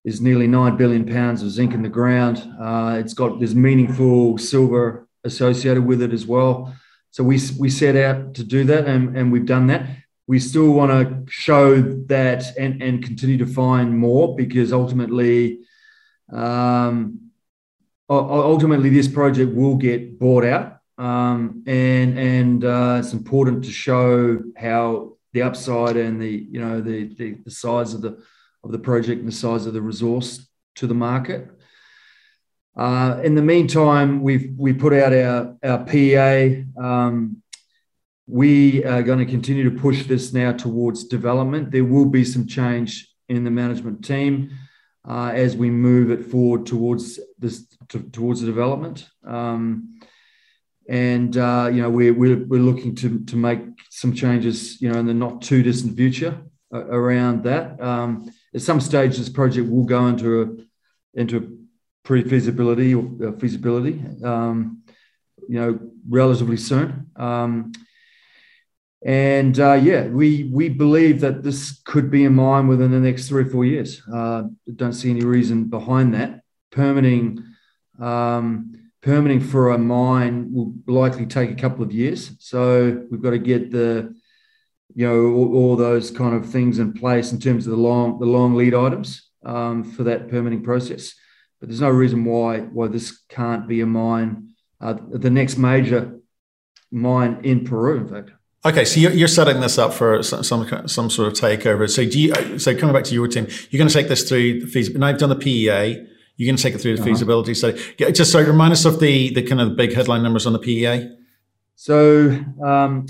there's 0.05 0.23
nearly 0.23 0.47
nine 0.47 0.79
billion 0.79 1.05
pounds 1.05 1.43
of 1.43 1.51
zinc 1.51 1.75
in 1.75 1.83
the 1.83 1.89
ground. 1.91 2.39
Uh, 2.59 2.97
it's 2.99 3.13
got 3.13 3.39
there's 3.39 3.55
meaningful 3.55 4.39
silver 4.39 5.07
associated 5.25 5.85
with 5.85 6.01
it 6.01 6.15
as 6.15 6.25
well. 6.25 6.75
So 7.11 7.25
we 7.25 7.41
we 7.59 7.71
set 7.71 7.97
out 7.97 8.35
to 8.35 8.45
do 8.45 8.65
that, 8.65 8.87
and, 8.87 9.17
and 9.17 9.33
we've 9.33 9.47
done 9.47 9.67
that. 9.69 9.87
We 10.27 10.39
still 10.39 10.71
want 10.73 10.91
to 10.93 11.31
show 11.31 11.81
that 12.07 12.57
and 12.59 12.83
and 12.83 13.03
continue 13.03 13.39
to 13.39 13.47
find 13.47 13.99
more 13.99 14.37
because 14.37 14.73
ultimately. 14.73 15.61
Um, 16.31 17.29
ultimately 18.11 18.91
this 18.91 19.09
project 19.09 19.55
will 19.55 19.77
get 19.77 20.19
bought 20.19 20.45
out, 20.45 20.79
um, 20.99 21.63
and 21.67 22.19
and 22.19 22.65
uh, 22.65 22.97
it's 23.01 23.13
important 23.13 23.65
to 23.65 23.71
show 23.71 24.43
how 24.57 25.17
the 25.33 25.43
upside 25.43 25.97
and 25.97 26.21
the 26.21 26.47
you 26.51 26.61
know 26.61 26.81
the, 26.81 27.15
the, 27.15 27.39
the 27.45 27.51
size 27.51 27.95
of 27.95 28.01
the 28.01 28.23
of 28.65 28.73
the 28.73 28.79
project 28.79 29.21
and 29.21 29.29
the 29.29 29.33
size 29.33 29.67
of 29.67 29.75
the 29.75 29.83
resource 29.83 30.49
to 30.77 30.87
the 30.87 30.95
market. 30.95 31.51
Uh, 32.79 33.21
in 33.25 33.35
the 33.35 33.43
meantime, 33.43 34.23
we've 34.23 34.55
we 34.57 34.73
put 34.73 34.93
out 34.93 35.13
our 35.13 35.57
our 35.65 35.85
PEA. 35.85 36.65
Um, 36.81 37.43
we 38.29 38.85
are 38.85 39.03
going 39.03 39.19
to 39.19 39.27
continue 39.27 39.69
to 39.69 39.81
push 39.81 40.05
this 40.05 40.33
now 40.33 40.53
towards 40.53 41.05
development. 41.05 41.73
There 41.73 41.85
will 41.85 42.05
be 42.05 42.25
some 42.25 42.47
change 42.47 43.13
in 43.29 43.43
the 43.43 43.51
management 43.51 44.05
team 44.05 44.53
uh, 45.09 45.33
as 45.35 45.57
we 45.57 45.71
move 45.71 46.11
it 46.11 46.25
forward 46.25 46.67
towards 46.67 47.19
this 47.39 47.67
to, 47.89 48.01
towards 48.11 48.43
the 48.43 48.47
development. 48.47 49.09
Um, 49.27 49.99
and 50.89 51.37
uh, 51.37 51.71
you 51.73 51.83
know 51.83 51.91
we're, 51.91 52.15
we're, 52.15 52.45
we're 52.47 52.61
looking 52.61 52.95
to, 52.97 53.25
to 53.25 53.37
make 53.37 53.61
some 53.91 54.15
changes 54.15 54.81
you 54.81 54.91
know 54.91 54.99
in 54.99 55.07
the 55.07 55.15
not 55.15 55.43
too 55.43 55.63
distant 55.63 55.97
future 55.97 56.39
uh, 56.73 56.87
around 56.87 57.43
that. 57.45 57.81
Um, 57.81 58.31
at 58.55 58.63
some 58.63 58.81
stage, 58.81 59.17
this 59.17 59.29
project 59.29 59.69
will 59.69 59.85
go 59.85 60.07
into 60.07 60.43
a 60.43 61.21
into 61.21 61.37
a 61.39 61.59
pre-feasibility 62.05 62.95
or 62.95 63.11
uh, 63.29 63.33
feasibility. 63.33 64.03
Um, 64.25 64.83
you 65.49 65.59
know, 65.59 65.79
relatively 66.09 66.59
soon. 66.59 67.11
Um, 67.17 67.73
and 69.05 69.59
uh, 69.59 69.75
yeah, 69.75 70.07
we 70.09 70.51
we 70.53 70.69
believe 70.69 71.21
that 71.21 71.43
this 71.43 71.81
could 71.85 72.11
be 72.11 72.25
a 72.25 72.31
mine 72.31 72.67
within 72.67 72.91
the 72.91 72.99
next 72.99 73.29
three 73.29 73.45
or 73.45 73.51
four 73.51 73.65
years. 73.65 74.03
Uh, 74.13 74.45
don't 74.75 74.93
see 74.93 75.11
any 75.11 75.25
reason 75.25 75.65
behind 75.65 76.15
that. 76.15 76.41
Permitting 76.73 77.45
um, 78.01 78.91
permitting 79.01 79.41
for 79.41 79.71
a 79.71 79.79
mine 79.79 80.53
will 80.53 80.75
likely 80.87 81.27
take 81.27 81.51
a 81.51 81.55
couple 81.55 81.85
of 81.85 81.93
years. 81.93 82.33
So 82.41 83.05
we've 83.11 83.23
got 83.23 83.31
to 83.31 83.39
get 83.39 83.71
the 83.71 84.15
you 84.95 85.07
know 85.07 85.33
all, 85.33 85.57
all 85.57 85.77
those 85.77 86.11
kind 86.11 86.35
of 86.35 86.51
things 86.51 86.81
in 86.81 86.93
place 86.93 87.31
in 87.31 87.39
terms 87.39 87.67
of 87.67 87.71
the 87.71 87.83
long 87.83 88.19
the 88.19 88.27
long 88.27 88.57
lead 88.57 88.75
items 88.75 89.31
um, 89.45 89.85
for 89.85 90.03
that 90.05 90.29
permitting 90.29 90.65
process. 90.65 91.15
But 91.61 91.69
there's 91.69 91.81
no 91.81 91.91
reason 91.91 92.25
why 92.25 92.61
why 92.61 92.89
this 92.89 93.23
can't 93.29 93.67
be 93.67 93.81
a 93.81 93.87
mine, 93.87 94.51
uh, 94.81 94.95
the 95.11 95.31
next 95.31 95.57
major 95.57 96.21
mine 96.91 97.41
in 97.43 97.65
Peru, 97.65 97.99
in 97.99 98.09
fact. 98.09 98.31
Okay, 98.65 98.85
so 98.85 98.99
you're, 98.99 99.13
you're 99.13 99.29
setting 99.29 99.61
this 99.61 99.79
up 99.79 99.95
for 99.95 100.21
some, 100.23 100.43
some, 100.43 101.11
sort 101.11 101.29
of 101.29 101.35
takeover. 101.35 101.89
So 101.89 102.05
do 102.05 102.21
you? 102.21 102.59
So 102.59 102.77
coming 102.77 102.93
back 102.93 103.05
to 103.05 103.15
your 103.15 103.29
team, 103.29 103.47
you're 103.71 103.79
going 103.79 103.89
to 103.89 103.95
take 103.95 104.09
this 104.09 104.29
through 104.29 104.61
the 104.61 104.67
feasibility. 104.67 104.99
Now 104.99 105.09
you've 105.09 105.19
done 105.19 105.29
the 105.29 105.37
PEA. 105.37 106.07
You're 106.37 106.47
going 106.47 106.57
to 106.57 106.63
take 106.63 106.75
it 106.75 106.79
through 106.79 106.97
the 106.97 107.03
uh-huh. 107.03 107.13
feasibility 107.13 107.55
study. 107.55 107.81
Just 108.13 108.33
so 108.33 108.43
remind 108.43 108.73
us 108.73 108.85
of 108.85 109.01
the 109.01 109.33
the 109.33 109.43
kind 109.43 109.61
of 109.61 109.77
big 109.77 109.95
headline 109.95 110.23
numbers 110.23 110.47
on 110.47 110.53
the 110.53 110.59
PEA. 110.59 111.09
So 111.77 112.45
um, 112.63 113.07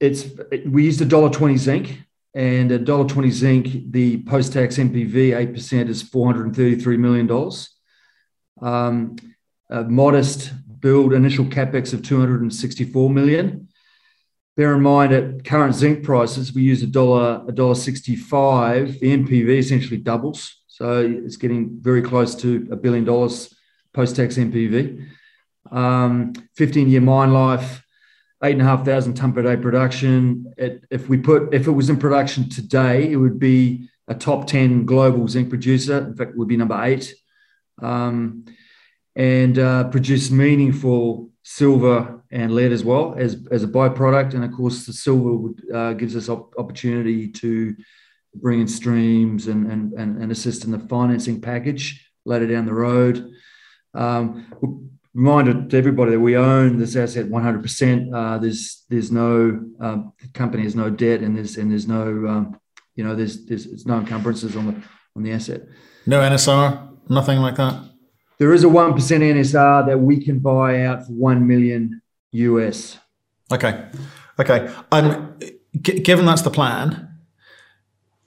it's 0.00 0.26
we 0.66 0.84
used 0.84 1.00
a 1.02 1.04
dollar 1.04 1.30
twenty 1.30 1.56
zinc, 1.56 2.02
and 2.34 2.72
a 2.72 2.78
dollar 2.78 3.06
twenty 3.06 3.30
zinc. 3.30 3.92
The 3.92 4.22
post 4.22 4.54
tax 4.54 4.76
NPV 4.76 5.36
eight 5.36 5.52
percent 5.52 5.90
is 5.90 6.02
four 6.02 6.26
hundred 6.26 6.46
and 6.46 6.56
thirty 6.56 6.76
three 6.76 6.96
million 6.96 7.26
dollars. 7.26 7.75
Um, 8.60 9.16
a 9.68 9.84
modest 9.84 10.52
build 10.80 11.12
initial 11.12 11.44
capex 11.44 11.92
of 11.92 12.02
two 12.02 12.18
hundred 12.18 12.42
and 12.42 12.54
sixty 12.54 12.84
four 12.84 13.10
million 13.10 13.68
Bear 14.56 14.74
in 14.74 14.80
mind 14.80 15.12
at 15.12 15.44
current 15.44 15.74
zinc 15.74 16.02
prices, 16.02 16.54
we 16.54 16.62
use 16.62 16.82
a 16.82 16.86
dollar 16.86 17.44
a 17.46 17.52
dollar 17.52 17.74
sixty 17.74 18.16
five. 18.16 18.98
The 19.00 19.14
NPV 19.14 19.58
essentially 19.58 19.98
doubles, 19.98 20.62
so 20.66 21.02
it's 21.02 21.36
getting 21.36 21.78
very 21.78 22.00
close 22.00 22.34
to 22.36 22.66
a 22.70 22.76
billion 22.76 23.04
dollars 23.04 23.54
post 23.92 24.16
tax 24.16 24.36
NPV. 24.36 25.06
Um, 25.70 26.32
Fifteen 26.54 26.88
year 26.88 27.02
mine 27.02 27.34
life, 27.34 27.84
eight 28.42 28.52
and 28.52 28.62
a 28.62 28.64
half 28.64 28.82
thousand 28.82 29.12
ton 29.12 29.34
per 29.34 29.42
day 29.42 29.58
production. 29.58 30.50
If 30.56 31.06
we 31.06 31.18
put 31.18 31.52
if 31.52 31.66
it 31.66 31.72
was 31.72 31.90
in 31.90 31.98
production 31.98 32.48
today, 32.48 33.12
it 33.12 33.16
would 33.16 33.38
be 33.38 33.90
a 34.08 34.14
top 34.14 34.46
ten 34.46 34.86
global 34.86 35.28
zinc 35.28 35.50
producer. 35.50 35.98
In 35.98 36.16
fact, 36.16 36.30
it 36.30 36.38
would 36.38 36.48
be 36.48 36.56
number 36.56 36.82
eight, 36.82 37.14
um, 37.82 38.44
and 39.14 39.58
uh, 39.58 39.84
produce 39.88 40.30
meaningful 40.30 41.30
silver 41.42 42.22
and 42.30 42.54
lead 42.54 42.72
as 42.72 42.84
well 42.84 43.14
as, 43.16 43.46
as 43.50 43.62
a 43.62 43.68
byproduct. 43.68 44.34
And 44.34 44.44
of 44.44 44.52
course, 44.52 44.84
the 44.84 44.92
silver 44.92 45.32
would, 45.32 45.62
uh, 45.72 45.92
gives 45.94 46.16
us 46.16 46.28
op- 46.28 46.54
opportunity 46.58 47.28
to 47.28 47.74
bring 48.34 48.60
in 48.60 48.68
streams 48.68 49.46
and, 49.46 49.70
and, 49.70 49.92
and, 49.94 50.22
and, 50.22 50.32
assist 50.32 50.64
in 50.64 50.70
the 50.70 50.78
financing 50.78 51.40
package 51.40 52.10
later 52.26 52.46
down 52.46 52.66
the 52.66 52.74
road. 52.74 53.30
Um, 53.94 54.90
reminder 55.14 55.66
to 55.66 55.78
everybody 55.78 56.10
that 56.10 56.20
we 56.20 56.36
own 56.36 56.78
this 56.78 56.94
asset 56.94 57.26
100%. 57.26 58.14
Uh, 58.14 58.38
there's 58.38 58.84
there's 58.90 59.10
no 59.10 59.64
uh, 59.80 59.96
the 60.20 60.28
company 60.34 60.62
has 60.64 60.76
no 60.76 60.90
debt 60.90 61.20
and 61.20 61.36
there's 61.36 61.56
and 61.56 61.70
there's 61.70 61.88
no 61.88 62.04
um, 62.28 62.60
you 62.94 63.02
know 63.02 63.14
there's 63.14 63.46
there's 63.46 63.86
no 63.86 63.98
encumbrances 63.98 64.56
on 64.56 64.66
the 64.66 64.82
on 65.16 65.22
the 65.22 65.32
asset. 65.32 65.62
No 66.04 66.20
NSR, 66.20 66.95
nothing 67.08 67.38
like 67.38 67.56
that. 67.56 67.82
There 68.38 68.52
is 68.52 68.64
a 68.64 68.66
1% 68.66 68.94
NSR 68.94 69.86
that 69.86 69.98
we 69.98 70.22
can 70.22 70.40
buy 70.40 70.84
out 70.84 71.06
for 71.06 71.12
1 71.12 71.46
million 71.46 72.02
US. 72.32 72.98
Okay. 73.50 73.88
Okay. 74.38 74.70
Um, 74.92 75.38
g- 75.80 76.00
given 76.00 76.26
that's 76.26 76.42
the 76.42 76.50
plan, 76.50 77.08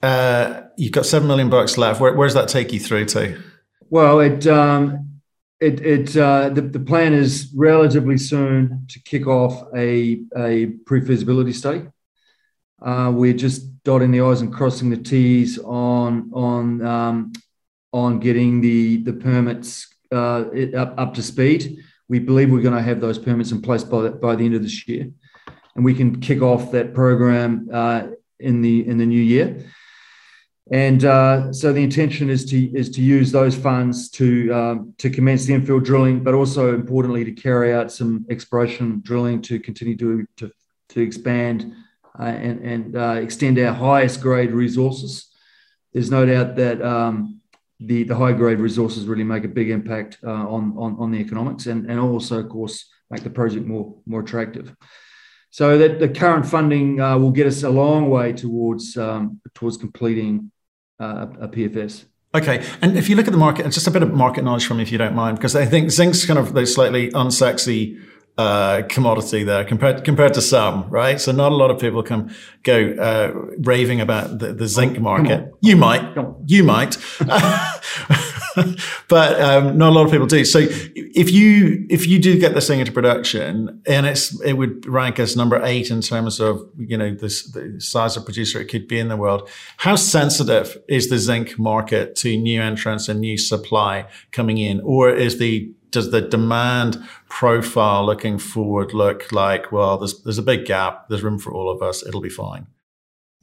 uh, 0.02 0.62
you've 0.76 0.92
got 0.92 1.06
7 1.06 1.28
million 1.28 1.48
bucks 1.48 1.78
left. 1.78 2.00
Where, 2.00 2.14
where, 2.14 2.26
does 2.26 2.34
that 2.34 2.48
take 2.48 2.72
you 2.72 2.80
through 2.80 3.04
to? 3.06 3.40
Well, 3.88 4.20
it, 4.20 4.46
um, 4.46 5.20
it, 5.60 5.80
it 5.80 6.16
uh, 6.16 6.48
the, 6.48 6.62
the 6.62 6.80
plan 6.80 7.12
is 7.12 7.52
relatively 7.54 8.18
soon 8.18 8.86
to 8.88 9.00
kick 9.00 9.26
off 9.26 9.62
a, 9.76 10.22
a 10.36 10.66
pre 10.86 11.04
feasibility 11.04 11.52
study. 11.52 11.86
Uh, 12.82 13.12
we're 13.14 13.34
just 13.34 13.84
dotting 13.84 14.10
the 14.10 14.22
I's 14.22 14.40
and 14.40 14.52
crossing 14.52 14.90
the 14.90 14.96
T's 14.96 15.58
on, 15.58 16.30
on, 16.32 16.84
um, 16.84 17.32
on 17.92 18.20
getting 18.20 18.60
the, 18.60 19.02
the 19.02 19.12
permits 19.12 19.88
uh, 20.12 20.44
up, 20.76 20.94
up 20.98 21.14
to 21.14 21.22
speed. 21.22 21.82
We 22.08 22.18
believe 22.18 22.50
we're 22.50 22.62
going 22.62 22.76
to 22.76 22.82
have 22.82 23.00
those 23.00 23.18
permits 23.18 23.52
in 23.52 23.62
place 23.62 23.84
by 23.84 24.02
the, 24.02 24.10
by 24.10 24.36
the 24.36 24.44
end 24.44 24.54
of 24.54 24.62
this 24.62 24.86
year, 24.88 25.10
and 25.76 25.84
we 25.84 25.94
can 25.94 26.20
kick 26.20 26.42
off 26.42 26.72
that 26.72 26.92
program 26.92 27.68
uh, 27.72 28.08
in 28.38 28.62
the 28.62 28.86
in 28.86 28.98
the 28.98 29.06
new 29.06 29.22
year. 29.22 29.64
And 30.72 31.04
uh, 31.04 31.52
so 31.52 31.72
the 31.72 31.82
intention 31.82 32.30
is 32.30 32.44
to 32.46 32.58
is 32.76 32.90
to 32.90 33.02
use 33.02 33.32
those 33.32 33.56
funds 33.56 34.08
to 34.10 34.50
um, 34.52 34.94
to 34.98 35.10
commence 35.10 35.44
the 35.44 35.54
infill 35.54 35.82
drilling, 35.82 36.22
but 36.22 36.34
also 36.34 36.74
importantly 36.74 37.24
to 37.24 37.32
carry 37.32 37.72
out 37.72 37.90
some 37.90 38.24
exploration 38.30 39.00
drilling 39.04 39.42
to 39.42 39.58
continue 39.58 39.96
to 39.96 40.26
to, 40.36 40.52
to 40.90 41.00
expand 41.00 41.74
uh, 42.18 42.24
and 42.24 42.60
and 42.64 42.96
uh, 42.96 43.18
extend 43.20 43.58
our 43.58 43.72
highest 43.72 44.20
grade 44.20 44.52
resources. 44.52 45.28
There's 45.92 46.10
no 46.10 46.24
doubt 46.24 46.54
that 46.56 46.80
um, 46.82 47.39
the, 47.80 48.04
the 48.04 48.14
high 48.14 48.32
grade 48.32 48.60
resources 48.60 49.06
really 49.06 49.24
make 49.24 49.44
a 49.44 49.48
big 49.48 49.70
impact 49.70 50.18
uh, 50.22 50.30
on, 50.30 50.74
on, 50.76 50.96
on 50.98 51.10
the 51.10 51.18
economics 51.18 51.66
and, 51.66 51.90
and 51.90 51.98
also, 51.98 52.40
of 52.40 52.48
course, 52.48 52.88
make 53.10 53.22
the 53.22 53.30
project 53.30 53.66
more, 53.66 53.96
more 54.06 54.20
attractive. 54.20 54.74
So 55.50 55.78
that 55.78 55.98
the 55.98 56.08
current 56.08 56.46
funding 56.46 57.00
uh, 57.00 57.18
will 57.18 57.32
get 57.32 57.46
us 57.46 57.62
a 57.64 57.70
long 57.70 58.08
way 58.08 58.32
towards 58.32 58.96
um, 58.96 59.40
towards 59.52 59.76
completing 59.76 60.52
uh, 61.00 61.26
a 61.40 61.48
PFS. 61.48 62.04
Okay, 62.32 62.64
and 62.80 62.96
if 62.96 63.08
you 63.08 63.16
look 63.16 63.26
at 63.26 63.32
the 63.32 63.38
market, 63.38 63.64
just 63.70 63.88
a 63.88 63.90
bit 63.90 64.04
of 64.04 64.12
market 64.12 64.44
knowledge 64.44 64.64
from 64.64 64.76
me, 64.76 64.84
if 64.84 64.92
you 64.92 64.98
don't 64.98 65.16
mind, 65.16 65.38
because 65.38 65.56
I 65.56 65.66
think 65.66 65.90
zinc's 65.90 66.24
kind 66.24 66.38
of 66.38 66.54
the 66.54 66.64
slightly 66.66 67.10
unsexy 67.10 68.00
uh, 68.40 68.82
commodity 68.88 69.44
there 69.44 69.64
compared 69.64 70.02
compared 70.02 70.32
to 70.32 70.40
some, 70.40 70.88
right? 70.88 71.20
So 71.20 71.30
not 71.30 71.52
a 71.52 71.54
lot 71.54 71.70
of 71.70 71.78
people 71.78 72.02
can 72.02 72.34
go 72.62 72.94
uh, 73.08 73.32
raving 73.58 74.00
about 74.00 74.38
the, 74.38 74.54
the 74.54 74.66
zinc 74.66 74.98
market. 74.98 75.52
You 75.60 75.76
might, 75.76 76.16
you 76.46 76.64
might, 76.64 76.96
but 79.08 79.40
um, 79.42 79.76
not 79.76 79.90
a 79.90 79.94
lot 79.94 80.06
of 80.06 80.10
people 80.10 80.26
do. 80.26 80.46
So 80.46 80.60
if 80.60 81.30
you 81.30 81.86
if 81.90 82.06
you 82.06 82.18
do 82.18 82.40
get 82.40 82.54
this 82.54 82.66
thing 82.66 82.80
into 82.80 82.92
production, 82.92 83.82
and 83.86 84.06
it's 84.06 84.40
it 84.40 84.54
would 84.54 84.86
rank 84.86 85.18
as 85.18 85.36
number 85.36 85.60
eight 85.62 85.90
in 85.90 86.00
terms 86.00 86.40
of 86.40 86.66
you 86.78 86.96
know 86.96 87.14
this, 87.14 87.42
the 87.52 87.78
size 87.78 88.16
of 88.16 88.24
producer 88.24 88.58
it 88.58 88.68
could 88.68 88.88
be 88.88 88.98
in 88.98 89.08
the 89.08 89.18
world. 89.18 89.50
How 89.76 89.96
sensitive 89.96 90.78
is 90.88 91.10
the 91.10 91.18
zinc 91.18 91.58
market 91.58 92.14
to 92.16 92.34
new 92.38 92.62
entrants 92.62 93.06
and 93.06 93.20
new 93.20 93.36
supply 93.36 94.06
coming 94.32 94.56
in, 94.56 94.80
or 94.80 95.10
is 95.10 95.38
the 95.38 95.74
does 95.90 96.10
the 96.10 96.20
demand 96.20 97.02
profile 97.28 98.04
looking 98.04 98.38
forward 98.38 98.92
look 98.94 99.32
like, 99.32 99.72
well, 99.72 99.98
there's, 99.98 100.22
there's 100.22 100.38
a 100.38 100.42
big 100.42 100.64
gap, 100.64 101.08
there's 101.08 101.22
room 101.22 101.38
for 101.38 101.52
all 101.52 101.70
of 101.70 101.82
us, 101.82 102.06
it'll 102.06 102.20
be 102.20 102.28
fine? 102.28 102.66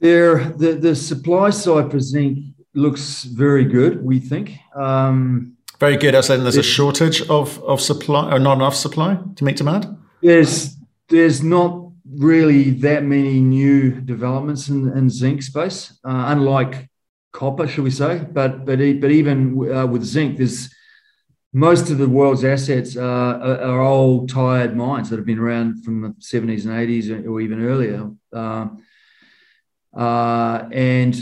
There, 0.00 0.44
the, 0.50 0.74
the 0.74 0.94
supply 0.94 1.50
side 1.50 1.90
for 1.90 2.00
zinc 2.00 2.38
looks 2.74 3.24
very 3.24 3.64
good, 3.64 4.04
we 4.04 4.20
think. 4.20 4.52
Um, 4.74 5.56
very 5.80 5.96
good. 5.96 6.14
I 6.14 6.22
said 6.22 6.40
there's 6.40 6.56
a 6.56 6.62
shortage 6.62 7.22
of, 7.28 7.62
of 7.62 7.80
supply 7.80 8.32
or 8.32 8.38
not 8.38 8.54
enough 8.54 8.74
supply 8.74 9.18
to 9.36 9.44
meet 9.44 9.56
demand? 9.56 9.96
There's, 10.22 10.76
there's 11.08 11.42
not 11.42 11.88
really 12.16 12.70
that 12.70 13.04
many 13.04 13.40
new 13.40 14.00
developments 14.00 14.68
in, 14.68 14.88
in 14.96 15.10
zinc 15.10 15.42
space, 15.42 15.98
uh, 16.04 16.24
unlike 16.28 16.88
copper, 17.32 17.66
should 17.68 17.84
we 17.84 17.90
say? 17.90 18.24
But 18.32 18.64
but 18.64 18.78
but 18.78 19.10
even 19.10 19.72
uh, 19.72 19.86
with 19.86 20.04
zinc, 20.04 20.38
there's 20.38 20.74
most 21.52 21.90
of 21.90 21.98
the 21.98 22.08
world's 22.08 22.44
assets 22.44 22.96
are, 22.96 23.40
are, 23.42 23.80
old, 23.80 24.28
tired 24.28 24.76
mines 24.76 25.08
that 25.08 25.16
have 25.16 25.24
been 25.24 25.38
around 25.38 25.82
from 25.82 26.02
the 26.02 26.08
70s 26.20 26.66
and 26.66 26.74
80s 26.74 27.26
or 27.26 27.40
even 27.40 27.64
earlier. 27.64 28.10
Uh, 28.32 28.68
uh, 29.96 30.68
and 30.70 31.16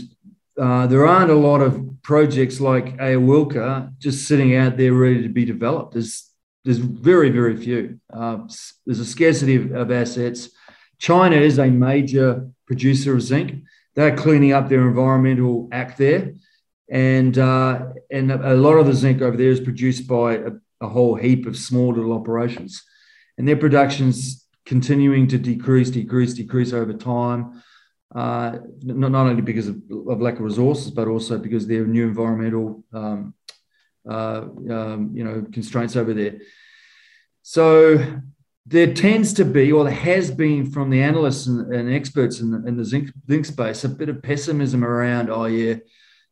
uh, 0.60 0.86
there 0.88 1.06
aren't 1.06 1.30
a 1.30 1.34
lot 1.34 1.60
of 1.60 2.02
projects 2.02 2.60
like 2.60 2.96
Awilca 2.96 3.96
just 3.98 4.26
sitting 4.26 4.56
out 4.56 4.76
there 4.76 4.92
ready 4.92 5.22
to 5.22 5.28
be 5.28 5.44
developed. 5.44 5.92
There's, 5.92 6.28
there's 6.64 6.78
very, 6.78 7.30
very 7.30 7.56
few. 7.56 8.00
Uh, 8.12 8.38
there's 8.84 9.00
a 9.00 9.04
scarcity 9.04 9.56
of, 9.56 9.72
of 9.72 9.92
assets. 9.92 10.50
China 10.98 11.36
is 11.36 11.58
a 11.58 11.70
major 11.70 12.48
producer 12.66 13.14
of 13.14 13.22
zinc. 13.22 13.62
They're 13.94 14.16
cleaning 14.16 14.52
up 14.52 14.68
their 14.68 14.88
environmental 14.88 15.68
act 15.70 15.98
there 15.98 16.32
and 16.88 17.36
uh, 17.36 17.86
and 18.10 18.30
a 18.30 18.54
lot 18.54 18.74
of 18.74 18.86
the 18.86 18.94
zinc 18.94 19.22
over 19.22 19.36
there 19.36 19.50
is 19.50 19.60
produced 19.60 20.06
by 20.06 20.34
a, 20.34 20.50
a, 20.80 20.88
whole 20.88 21.14
heap 21.14 21.46
of 21.46 21.56
small 21.56 21.92
little 21.92 22.12
operations, 22.12 22.82
and 23.38 23.46
their 23.46 23.56
production's 23.56 24.46
continuing 24.64 25.28
to 25.28 25.38
decrease, 25.38 25.90
decrease, 25.90 26.34
decrease 26.34 26.72
over 26.72 26.92
time. 26.92 27.62
Uh, 28.14 28.58
not, 28.82 29.10
not 29.10 29.26
only 29.26 29.42
because 29.42 29.68
of, 29.68 29.76
of, 30.08 30.20
lack 30.20 30.34
of 30.34 30.40
resources, 30.40 30.90
but 30.90 31.08
also 31.08 31.38
because 31.38 31.66
there 31.66 31.82
are 31.82 31.86
new 31.86 32.06
environmental, 32.06 32.82
um, 32.92 33.34
uh, 34.08 34.42
um, 34.70 35.10
you 35.12 35.24
know, 35.24 35.44
constraints 35.52 35.96
over 35.96 36.14
there. 36.14 36.38
So 37.42 38.20
there 38.66 38.92
tends 38.92 39.32
to 39.34 39.44
be, 39.44 39.70
or 39.70 39.84
there 39.84 39.92
has 39.92 40.30
been 40.30 40.70
from 40.70 40.90
the 40.90 41.02
analysts 41.02 41.46
and, 41.46 41.72
and 41.72 41.92
experts 41.92 42.40
in 42.40 42.50
the, 42.50 42.66
in 42.66 42.76
the 42.76 42.84
zinc, 42.84 43.10
zinc 43.28 43.44
space, 43.44 43.84
a 43.84 43.88
bit 43.88 44.08
of 44.08 44.22
pessimism 44.22 44.84
around, 44.84 45.30
oh 45.30 45.44
yeah, 45.44 45.74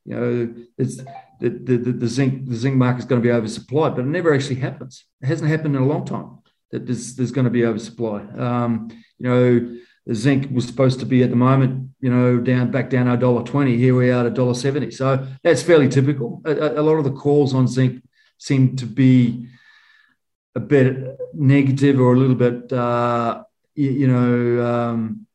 you 0.04 0.14
know, 0.14 0.54
it's 0.76 1.00
the, 1.40 1.50
the, 1.50 1.92
the, 1.92 2.08
zinc 2.08 2.48
the 2.48 2.54
zinc 2.54 2.76
market 2.76 3.00
is 3.00 3.04
going 3.04 3.20
to 3.22 3.26
be 3.26 3.32
oversupplied, 3.32 3.96
but 3.96 4.00
it 4.00 4.08
never 4.08 4.34
actually 4.34 4.56
happens. 4.56 5.04
It 5.20 5.26
hasn't 5.26 5.50
happened 5.50 5.76
in 5.76 5.82
a 5.82 5.86
long 5.86 6.04
time 6.04 6.38
that 6.70 6.86
there's, 6.86 7.16
there's 7.16 7.32
going 7.32 7.44
to 7.44 7.50
be 7.50 7.64
oversupply. 7.64 8.22
Um, 8.36 8.88
you 9.18 9.28
know, 9.28 9.76
the 10.06 10.14
zinc 10.14 10.50
was 10.52 10.66
supposed 10.66 11.00
to 11.00 11.06
be 11.06 11.22
at 11.22 11.30
the 11.30 11.36
moment, 11.36 11.90
you 12.00 12.10
know, 12.10 12.38
down 12.38 12.70
back 12.70 12.90
down 12.90 13.08
a 13.08 13.16
dollar 13.16 13.42
twenty. 13.42 13.76
Here 13.76 13.94
we 13.94 14.10
are 14.10 14.20
at 14.20 14.26
a 14.26 14.30
dollar 14.30 14.54
seventy. 14.54 14.90
So 14.90 15.26
that's 15.42 15.62
fairly 15.62 15.88
typical. 15.88 16.42
A, 16.44 16.52
a, 16.52 16.82
lot 16.82 16.96
of 16.96 17.04
the 17.04 17.12
calls 17.12 17.54
on 17.54 17.66
zinc 17.68 18.02
seem 18.38 18.76
to 18.76 18.86
be 18.86 19.48
a 20.54 20.60
bit 20.60 21.18
negative 21.32 21.98
or 21.98 22.12
a 22.12 22.16
little 22.16 22.36
bit, 22.36 22.72
uh, 22.72 23.42
you, 23.74 23.90
you, 23.90 24.06
know, 24.06 24.66
um, 24.66 25.26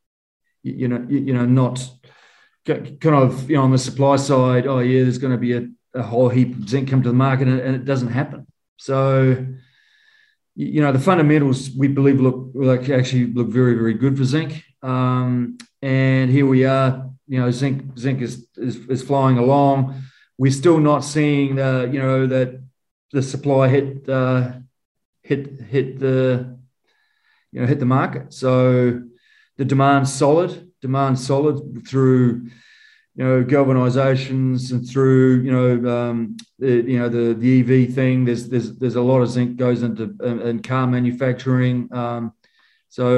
you, 0.63 0.74
you 0.74 0.88
know, 0.88 1.06
you, 1.10 1.19
you 1.19 1.34
know, 1.34 1.45
not 1.45 1.89
kind 2.65 3.15
of 3.15 3.50
you 3.50 3.56
know 3.56 3.63
on 3.63 3.71
the 3.71 3.78
supply 3.78 4.15
side, 4.15 4.67
oh 4.67 4.80
yeah, 4.80 5.04
there's 5.04 5.17
going 5.17 5.34
to 5.34 5.39
be 5.39 5.54
a, 5.54 5.67
a 5.93 6.04
whole 6.04 6.30
heap 6.30 6.56
of 6.56 6.69
zinc 6.69 6.89
come 6.89 7.02
to 7.04 7.10
the 7.10 7.15
market, 7.15 7.47
and, 7.47 7.60
and, 7.60 7.75
it 7.75 7.86
doesn't 7.86 8.10
happen. 8.10 8.47
So 8.78 9.45
you 10.56 10.82
know 10.82 10.91
the 10.91 10.99
fundamentals 10.99 11.71
we 11.71 11.88
believe 11.88 12.19
look 12.19 12.52
like 12.54 12.89
actually 12.89 13.28
look 13.28 13.47
very 13.47 13.75
very 13.75 13.93
good 13.93 14.17
for 14.17 14.23
zinc. 14.23 14.63
Um, 14.82 15.58
and 15.82 16.30
here 16.30 16.45
we 16.45 16.65
are, 16.65 17.10
you 17.28 17.39
know, 17.39 17.52
zinc 17.52 17.97
zinc 17.97 18.21
is, 18.21 18.47
is 18.58 18.75
is 18.88 19.04
flying 19.04 19.38
along. 19.38 20.02
We're 20.38 20.52
still 20.52 20.80
not 20.80 21.04
seeing 21.04 21.56
the 21.56 21.89
you 21.91 21.99
know 21.99 22.28
that 22.28 22.62
the 23.12 23.21
supply 23.21 23.67
hit 23.67 24.08
uh, 24.10 24.54
hit 25.23 25.62
hit 25.62 25.99
the 25.99 26.58
you 27.52 27.62
know 27.62 27.67
hit 27.67 27.80
the 27.80 27.86
market. 27.86 28.34
So 28.34 29.02
the 29.58 29.65
demand's 29.65 30.13
solid 30.13 30.71
demand 30.82 31.19
solid 31.19 31.86
through 31.88 32.49
you 33.19 33.25
know 33.25 33.43
galvanizations 33.43 34.71
and 34.71 34.88
through 34.89 35.41
you 35.41 35.51
know 35.51 35.91
um, 35.91 36.38
the, 36.58 36.69
you 36.89 36.97
know 36.97 37.10
the 37.10 37.34
the 37.34 37.60
EV 37.60 37.93
thing. 37.93 38.23
There's 38.23 38.47
there's 38.47 38.77
there's 38.77 38.95
a 38.95 39.01
lot 39.01 39.19
of 39.19 39.29
zinc 39.29 39.58
goes 39.58 39.84
into 39.84 40.15
in, 40.23 40.39
in 40.39 40.62
car 40.62 40.88
manufacturing. 40.88 41.89
Um, 41.91 42.32
so 42.88 43.10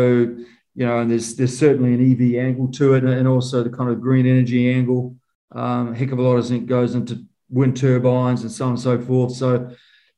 you 0.74 0.86
know, 0.88 0.98
and 0.98 1.12
there's 1.12 1.36
there's 1.36 1.56
certainly 1.56 1.94
an 1.94 2.12
EV 2.12 2.44
angle 2.44 2.70
to 2.70 2.96
it, 2.96 3.04
and 3.04 3.28
also 3.28 3.62
the 3.62 3.70
kind 3.70 3.92
of 3.92 4.02
green 4.02 4.26
energy 4.26 4.74
angle. 4.74 5.18
Um, 5.52 5.94
heck 5.94 6.12
of 6.12 6.18
a 6.18 6.24
lot 6.24 6.38
of 6.38 6.46
zinc 6.46 6.66
goes 6.66 6.96
into 6.96 7.24
wind 7.52 7.78
turbines 7.78 8.42
and 8.42 8.52
so 8.52 8.66
on 8.66 8.72
and 8.72 8.80
so 8.80 9.00
forth. 9.00 9.36
So, 9.36 9.70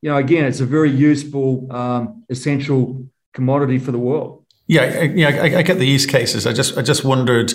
you 0.01 0.09
know, 0.09 0.15
again, 0.15 0.45
it's 0.45 0.59
a 0.59 0.65
very 0.65 0.91
useful, 0.91 1.67
um, 1.75 2.23
essential 2.29 3.07
commodity 3.33 3.79
for 3.79 3.91
the 3.91 3.97
world. 3.97 4.45
Yeah, 4.67 5.01
yeah, 5.01 5.29
I, 5.29 5.57
I, 5.57 5.61
get 5.63 5.79
the 5.79 5.87
use 5.87 6.05
cases. 6.05 6.45
I 6.45 6.53
just, 6.53 6.77
I 6.77 6.83
just 6.83 7.03
wondered. 7.03 7.51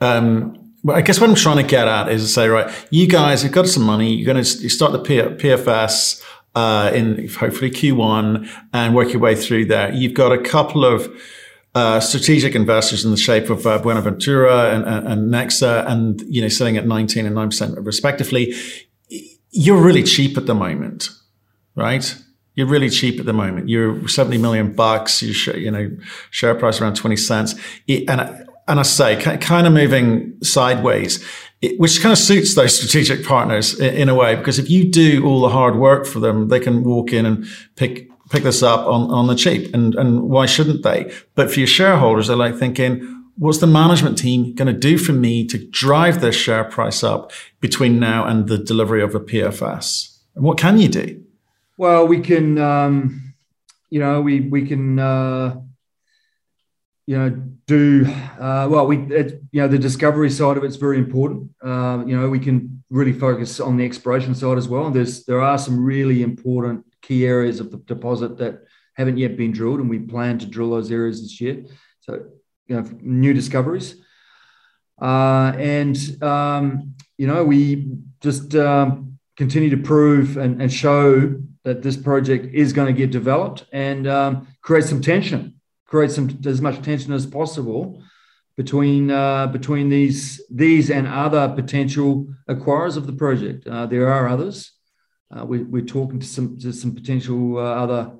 Um, 0.00 0.65
I 0.88 1.00
guess 1.00 1.20
what 1.20 1.30
I'm 1.30 1.36
trying 1.36 1.56
to 1.56 1.62
get 1.62 1.88
at 1.88 2.08
is 2.08 2.22
to 2.22 2.28
say, 2.28 2.48
right, 2.48 2.72
you 2.90 3.06
guys 3.06 3.42
have 3.42 3.52
got 3.52 3.66
some 3.66 3.82
money. 3.82 4.14
You're 4.14 4.32
going 4.32 4.42
to 4.42 4.68
start 4.68 4.92
the 4.92 5.00
PFS 5.00 6.22
uh, 6.54 6.90
in 6.94 7.28
hopefully 7.28 7.70
Q1 7.70 8.48
and 8.72 8.94
work 8.94 9.12
your 9.12 9.20
way 9.20 9.34
through 9.34 9.66
there. 9.66 9.92
You've 9.92 10.14
got 10.14 10.32
a 10.32 10.38
couple 10.38 10.84
of 10.84 11.08
uh, 11.74 12.00
strategic 12.00 12.54
investors 12.54 13.04
in 13.04 13.10
the 13.10 13.16
shape 13.16 13.50
of 13.50 13.66
uh, 13.66 13.78
Buenaventura 13.78 14.70
and, 14.74 14.84
and, 14.86 15.06
and, 15.06 15.32
Nexa, 15.32 15.86
and 15.86 16.22
you 16.22 16.40
know, 16.40 16.48
sitting 16.48 16.78
at 16.78 16.86
19 16.86 17.26
and 17.26 17.34
9 17.34 17.48
percent 17.48 17.78
respectively. 17.78 18.54
You're 19.50 19.82
really 19.82 20.02
cheap 20.02 20.38
at 20.38 20.46
the 20.46 20.54
moment, 20.54 21.10
right? 21.74 22.16
You're 22.54 22.66
really 22.66 22.88
cheap 22.88 23.20
at 23.20 23.26
the 23.26 23.34
moment. 23.34 23.68
You're 23.68 24.08
70 24.08 24.38
million 24.38 24.72
bucks. 24.72 25.22
You, 25.22 25.34
sh- 25.34 25.48
you 25.48 25.70
know, 25.70 25.90
share 26.30 26.54
price 26.54 26.80
around 26.80 26.96
20 26.96 27.16
cents. 27.16 27.54
And, 27.86 28.46
and 28.68 28.80
I 28.80 28.82
say, 28.82 29.16
kind 29.38 29.66
of 29.66 29.72
moving 29.72 30.36
sideways, 30.42 31.24
which 31.78 32.00
kind 32.02 32.12
of 32.12 32.18
suits 32.18 32.54
those 32.54 32.76
strategic 32.76 33.24
partners 33.24 33.78
in, 33.78 34.08
a 34.08 34.14
way, 34.14 34.34
because 34.34 34.58
if 34.58 34.68
you 34.68 34.90
do 34.90 35.24
all 35.24 35.40
the 35.40 35.48
hard 35.48 35.76
work 35.76 36.04
for 36.04 36.18
them, 36.18 36.48
they 36.48 36.58
can 36.58 36.82
walk 36.82 37.12
in 37.12 37.26
and 37.26 37.46
pick, 37.76 38.08
pick 38.30 38.42
this 38.42 38.62
up 38.62 38.86
on, 38.86 39.10
on 39.10 39.28
the 39.28 39.36
cheap. 39.36 39.72
And, 39.72 39.94
and 39.94 40.22
why 40.22 40.46
shouldn't 40.46 40.82
they? 40.82 41.12
But 41.36 41.50
for 41.50 41.60
your 41.60 41.68
shareholders, 41.68 42.26
they're 42.26 42.36
like 42.36 42.56
thinking, 42.56 43.24
what's 43.38 43.58
the 43.58 43.66
management 43.68 44.18
team 44.18 44.54
going 44.54 44.72
to 44.72 44.78
do 44.78 44.98
for 44.98 45.12
me 45.12 45.46
to 45.46 45.58
drive 45.68 46.20
this 46.20 46.34
share 46.34 46.64
price 46.64 47.04
up 47.04 47.32
between 47.60 48.00
now 48.00 48.26
and 48.26 48.48
the 48.48 48.58
delivery 48.58 49.02
of 49.02 49.14
a 49.14 49.20
PFS? 49.20 50.18
And 50.34 50.44
what 50.44 50.58
can 50.58 50.78
you 50.78 50.88
do? 50.88 51.22
Well, 51.78 52.06
we 52.06 52.20
can, 52.20 52.58
um, 52.58 53.34
you 53.90 54.00
know, 54.00 54.20
we 54.22 54.40
we 54.40 54.66
can, 54.66 54.98
uh, 54.98 55.60
you 57.06 57.18
know, 57.18 57.42
do 57.66 58.06
uh, 58.38 58.68
well. 58.70 58.86
We, 58.86 58.98
it, 59.12 59.42
you 59.50 59.60
know, 59.60 59.68
the 59.68 59.78
discovery 59.78 60.30
side 60.30 60.56
of 60.56 60.64
it's 60.64 60.76
very 60.76 60.98
important. 60.98 61.50
Uh, 61.62 62.04
you 62.06 62.18
know, 62.18 62.28
we 62.28 62.38
can 62.38 62.82
really 62.90 63.12
focus 63.12 63.58
on 63.60 63.76
the 63.76 63.84
exploration 63.84 64.34
side 64.34 64.58
as 64.58 64.68
well. 64.68 64.90
There's 64.90 65.24
there 65.24 65.40
are 65.40 65.58
some 65.58 65.84
really 65.84 66.22
important 66.22 66.84
key 67.02 67.26
areas 67.26 67.60
of 67.60 67.70
the 67.70 67.78
deposit 67.78 68.38
that 68.38 68.64
haven't 68.94 69.18
yet 69.18 69.36
been 69.36 69.52
drilled, 69.52 69.80
and 69.80 69.90
we 69.90 69.98
plan 69.98 70.38
to 70.38 70.46
drill 70.46 70.70
those 70.70 70.90
areas 70.90 71.22
this 71.22 71.40
year. 71.40 71.64
So, 72.00 72.26
you 72.66 72.76
know, 72.76 72.88
new 73.00 73.34
discoveries. 73.34 73.96
Uh, 75.00 75.52
and 75.58 76.22
um, 76.22 76.94
you 77.18 77.26
know, 77.26 77.44
we 77.44 77.88
just 78.20 78.54
um, 78.54 79.18
continue 79.36 79.70
to 79.70 79.76
prove 79.76 80.36
and, 80.36 80.62
and 80.62 80.72
show 80.72 81.34
that 81.64 81.82
this 81.82 81.96
project 81.96 82.54
is 82.54 82.72
going 82.72 82.86
to 82.86 82.92
get 82.92 83.10
developed 83.10 83.66
and 83.72 84.06
um, 84.06 84.46
create 84.62 84.84
some 84.84 85.02
tension, 85.02 85.55
create 85.86 86.10
some 86.10 86.38
as 86.44 86.60
much 86.60 86.82
tension 86.82 87.12
as 87.12 87.26
possible 87.26 88.02
between 88.56 89.10
uh, 89.10 89.46
between 89.48 89.88
these 89.88 90.42
these 90.50 90.90
and 90.90 91.06
other 91.06 91.48
potential 91.54 92.26
acquirers 92.48 92.96
of 92.96 93.06
the 93.06 93.12
project. 93.12 93.66
Uh, 93.66 93.86
there 93.86 94.08
are 94.08 94.28
others. 94.28 94.72
Uh, 95.30 95.44
we, 95.44 95.80
are 95.80 95.84
talking 95.84 96.20
to 96.20 96.26
some 96.26 96.58
to 96.58 96.72
some 96.72 96.94
potential 96.94 97.58
uh, 97.58 97.60
other 97.60 98.12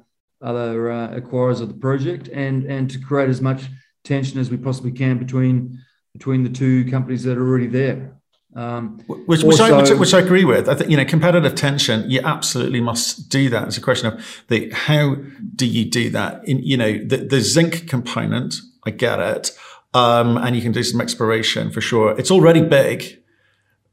other 0.43 0.91
uh, 0.91 1.09
acquirers 1.21 1.61
of 1.61 1.69
the 1.69 1.75
project, 1.75 2.29
and 2.29 2.65
and 2.65 2.91
to 2.91 2.99
create 2.99 3.29
as 3.29 3.41
much 3.41 3.65
tension 4.05 4.39
as 4.39 4.51
we 4.51 4.57
possibly 4.57 4.93
can 4.93 5.19
between 5.19 5.79
between 6.13 6.43
the 6.43 6.51
two 6.51 6.85
companies 6.91 7.25
that 7.25 7.39
are 7.39 7.49
already 7.49 7.67
there. 7.67 8.16
Um, 8.57 8.99
which, 9.07 9.43
which, 9.43 9.61
also, 9.61 9.65
I, 9.65 9.83
which, 9.83 9.91
which, 9.91 10.15
I, 10.15 10.19
agree 10.21 10.47
with. 10.47 10.67
I 10.67 10.75
think 10.75 10.91
you 10.91 10.97
know 10.97 11.05
competitive 11.05 11.55
tension. 11.55 12.09
You 12.11 12.23
absolutely 12.25 12.81
must 12.81 13.29
do 13.29 13.51
that. 13.51 13.67
It's 13.67 13.77
a 13.77 13.83
question 13.83 14.15
of 14.15 14.45
the 14.49 14.71
how 14.71 15.17
do 15.55 15.67
you 15.67 15.85
do 15.85 16.09
that? 16.11 16.43
In 16.49 16.63
you 16.63 16.79
know 16.79 16.93
the, 16.93 17.19
the 17.19 17.41
zinc 17.41 17.87
component. 17.87 18.55
I 18.87 18.93
get 18.93 19.21
it, 19.21 19.51
um, 19.93 20.39
and 20.39 20.57
you 20.57 20.63
can 20.63 20.73
do 20.73 20.83
some 20.83 21.03
exploration 21.03 21.71
for 21.71 21.83
sure. 21.83 22.19
It's 22.19 22.31
already 22.31 22.63
big, 22.63 23.23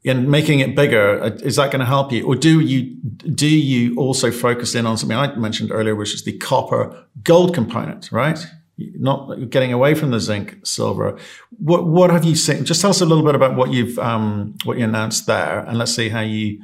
and 0.06 0.30
making 0.30 0.60
it 0.60 0.74
bigger 0.74 1.22
uh, 1.22 1.30
is 1.42 1.56
that 1.56 1.70
going 1.70 1.80
to 1.80 1.86
help 1.86 2.10
you, 2.10 2.26
or 2.26 2.34
do 2.34 2.60
you 2.60 2.96
do 3.34 3.46
you 3.46 3.94
also 3.98 4.30
focus 4.30 4.74
in 4.74 4.86
on 4.86 4.96
something 4.96 5.18
I 5.18 5.34
mentioned 5.34 5.72
earlier, 5.72 5.94
which 5.94 6.14
is 6.14 6.24
the 6.24 6.38
copper 6.38 7.04
gold 7.22 7.54
component, 7.54 8.10
right? 8.10 8.38
Not 8.78 9.50
getting 9.50 9.72
away 9.72 9.94
from 9.94 10.10
the 10.10 10.20
zinc 10.20 10.66
silver. 10.66 11.18
What 11.58 11.86
what 11.86 12.10
have 12.10 12.24
you 12.24 12.34
seen? 12.34 12.64
Just 12.64 12.80
tell 12.80 12.90
us 12.90 13.00
a 13.00 13.06
little 13.06 13.24
bit 13.24 13.34
about 13.34 13.56
what 13.56 13.72
you've 13.72 13.98
um, 13.98 14.56
what 14.64 14.78
you 14.78 14.84
announced 14.84 15.26
there, 15.26 15.60
and 15.60 15.78
let's 15.78 15.94
see 15.94 16.08
how 16.08 16.20
you 16.20 16.60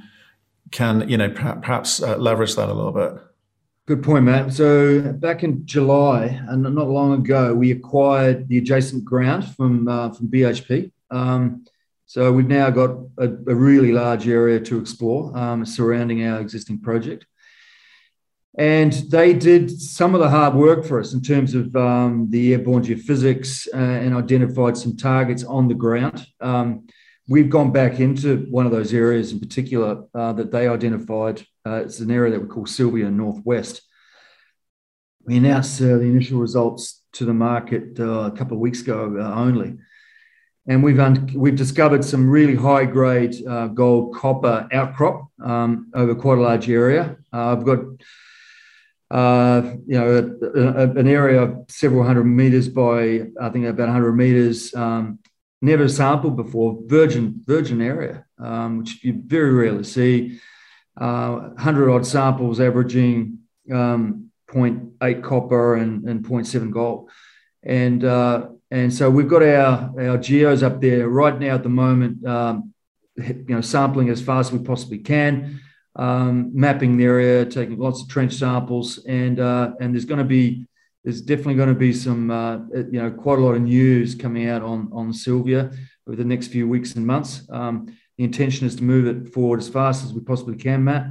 can 0.70 1.08
you 1.08 1.16
know 1.16 1.30
perhaps 1.30 2.02
uh, 2.02 2.16
leverage 2.16 2.54
that 2.56 2.68
a 2.68 2.74
little 2.74 2.92
bit. 2.92 3.22
Good 3.86 4.02
point, 4.02 4.24
Matt. 4.24 4.52
So 4.52 5.12
back 5.14 5.42
in 5.42 5.66
July, 5.66 6.40
and 6.48 6.62
not 6.62 6.88
long 6.88 7.14
ago, 7.14 7.54
we 7.54 7.72
acquired 7.72 8.48
the 8.48 8.58
adjacent 8.58 9.04
ground 9.04 9.54
from 9.56 9.88
uh, 9.88 10.10
from 10.12 10.28
BHP. 10.28 10.90
Um, 11.10 11.64
so 12.06 12.32
we've 12.32 12.46
now 12.46 12.70
got 12.70 12.90
a, 13.18 13.26
a, 13.26 13.54
really 13.54 13.92
large 13.92 14.26
area 14.26 14.58
to 14.60 14.80
explore 14.80 15.36
um, 15.36 15.64
surrounding 15.64 16.26
our 16.26 16.40
existing 16.40 16.80
project. 16.80 17.24
And 18.58 18.92
they 18.92 19.32
did 19.32 19.70
some 19.70 20.14
of 20.14 20.20
the 20.20 20.28
hard 20.28 20.54
work 20.54 20.84
for 20.84 20.98
us 20.98 21.14
in 21.14 21.22
terms 21.22 21.54
of 21.54 21.74
um, 21.76 22.28
the 22.30 22.52
airborne 22.52 22.82
geophysics 22.82 23.68
uh, 23.72 23.76
and 23.76 24.14
identified 24.14 24.76
some 24.76 24.96
targets 24.96 25.44
on 25.44 25.68
the 25.68 25.74
ground. 25.74 26.26
Um, 26.40 26.86
we've 27.28 27.48
gone 27.48 27.70
back 27.70 28.00
into 28.00 28.46
one 28.50 28.66
of 28.66 28.72
those 28.72 28.92
areas 28.92 29.30
in 29.30 29.38
particular 29.38 30.04
uh, 30.14 30.32
that 30.32 30.50
they 30.50 30.66
identified. 30.66 31.46
Uh, 31.64 31.82
it's 31.84 32.00
an 32.00 32.10
area 32.10 32.32
that 32.32 32.42
we 32.42 32.48
call 32.48 32.66
Silvia 32.66 33.08
Northwest. 33.08 33.82
We 35.24 35.36
announced 35.36 35.80
uh, 35.80 35.98
the 35.98 36.00
initial 36.00 36.40
results 36.40 37.04
to 37.12 37.24
the 37.24 37.34
market 37.34 38.00
uh, 38.00 38.22
a 38.22 38.32
couple 38.32 38.56
of 38.56 38.60
weeks 38.60 38.80
ago 38.80 39.16
uh, 39.16 39.34
only. 39.40 39.78
And 40.66 40.82
we've, 40.82 40.98
un- 40.98 41.30
we've 41.34 41.56
discovered 41.56 42.04
some 42.04 42.28
really 42.28 42.56
high 42.56 42.84
grade 42.84 43.36
gold 43.74 44.14
copper 44.16 44.68
outcrop 44.72 45.30
um, 45.42 45.90
over 45.94 46.14
quite 46.14 46.38
a 46.38 46.42
large 46.42 46.68
area. 46.68 47.16
I've 47.32 47.64
got 47.64 47.78
uh, 49.10 49.62
you 49.86 49.98
know, 49.98 50.38
a, 50.42 50.60
a, 50.60 50.90
an 50.90 51.08
area 51.08 51.42
of 51.42 51.64
several 51.68 52.04
hundred 52.04 52.24
meters 52.24 52.68
by, 52.68 53.22
I 53.40 53.48
think, 53.50 53.66
about 53.66 53.88
100 53.88 54.12
meters. 54.12 54.74
Um, 54.74 55.18
never 55.60 55.88
sampled 55.88 56.36
before, 56.36 56.78
virgin 56.86 57.42
virgin 57.44 57.82
area, 57.82 58.24
um, 58.38 58.78
which 58.78 59.02
you 59.04 59.20
very 59.26 59.52
rarely 59.52 59.84
see. 59.84 60.40
Uh, 60.96 61.50
100 61.54 61.90
odd 61.90 62.06
samples 62.06 62.60
averaging 62.60 63.38
um, 63.72 64.30
0.8 64.48 65.22
copper 65.22 65.74
and, 65.76 66.08
and 66.08 66.24
0.7 66.24 66.70
gold. 66.70 67.10
And, 67.62 68.04
uh, 68.04 68.48
and 68.70 68.92
so 68.92 69.10
we've 69.10 69.28
got 69.28 69.42
our, 69.42 69.92
our 70.00 70.18
geos 70.18 70.62
up 70.62 70.80
there 70.80 71.08
right 71.08 71.38
now 71.38 71.56
at 71.56 71.62
the 71.62 71.68
moment, 71.68 72.24
um, 72.26 72.72
you 73.16 73.44
know, 73.48 73.60
sampling 73.60 74.08
as 74.08 74.22
fast 74.22 74.52
as 74.52 74.58
we 74.58 74.64
possibly 74.64 74.98
can 74.98 75.60
um, 75.96 76.50
mapping 76.54 76.96
the 76.96 77.04
area, 77.04 77.44
taking 77.44 77.78
lots 77.78 78.02
of 78.02 78.08
trench 78.08 78.34
samples, 78.34 79.04
and 79.06 79.40
uh, 79.40 79.72
and 79.80 79.94
there's 79.94 80.04
going 80.04 80.18
to 80.18 80.24
be 80.24 80.66
there's 81.04 81.22
definitely 81.22 81.54
going 81.54 81.68
to 81.68 81.74
be 81.74 81.92
some 81.92 82.30
uh, 82.30 82.58
you 82.74 83.00
know 83.00 83.10
quite 83.10 83.38
a 83.38 83.42
lot 83.42 83.54
of 83.54 83.62
news 83.62 84.14
coming 84.14 84.48
out 84.48 84.62
on 84.62 84.90
on 84.92 85.12
Silvia 85.12 85.70
over 86.06 86.16
the 86.16 86.24
next 86.24 86.48
few 86.48 86.68
weeks 86.68 86.94
and 86.96 87.06
months. 87.06 87.48
Um, 87.50 87.96
the 88.18 88.24
intention 88.24 88.66
is 88.66 88.76
to 88.76 88.84
move 88.84 89.06
it 89.06 89.32
forward 89.32 89.60
as 89.60 89.68
fast 89.68 90.04
as 90.04 90.12
we 90.12 90.20
possibly 90.20 90.56
can, 90.56 90.84
Matt, 90.84 91.06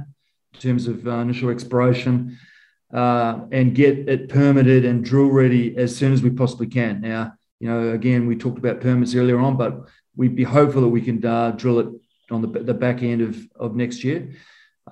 in 0.54 0.60
terms 0.60 0.86
of 0.86 1.06
uh, 1.06 1.16
initial 1.16 1.50
exploration, 1.50 2.38
uh, 2.94 3.40
and 3.50 3.74
get 3.74 4.08
it 4.08 4.28
permitted 4.28 4.84
and 4.84 5.04
drill 5.04 5.26
ready 5.26 5.76
as 5.76 5.94
soon 5.96 6.12
as 6.12 6.22
we 6.22 6.30
possibly 6.30 6.68
can. 6.68 7.00
Now, 7.00 7.32
you 7.58 7.68
know, 7.68 7.90
again, 7.90 8.26
we 8.26 8.36
talked 8.36 8.58
about 8.58 8.80
permits 8.80 9.14
earlier 9.14 9.38
on, 9.38 9.56
but 9.56 9.88
we'd 10.16 10.36
be 10.36 10.44
hopeful 10.44 10.82
that 10.82 10.88
we 10.88 11.02
can 11.02 11.24
uh, 11.24 11.50
drill 11.52 11.80
it 11.80 11.88
on 12.30 12.42
the, 12.42 12.48
the 12.60 12.74
back 12.74 13.02
end 13.02 13.22
of, 13.22 13.36
of 13.56 13.74
next 13.74 14.04
year. 14.04 14.30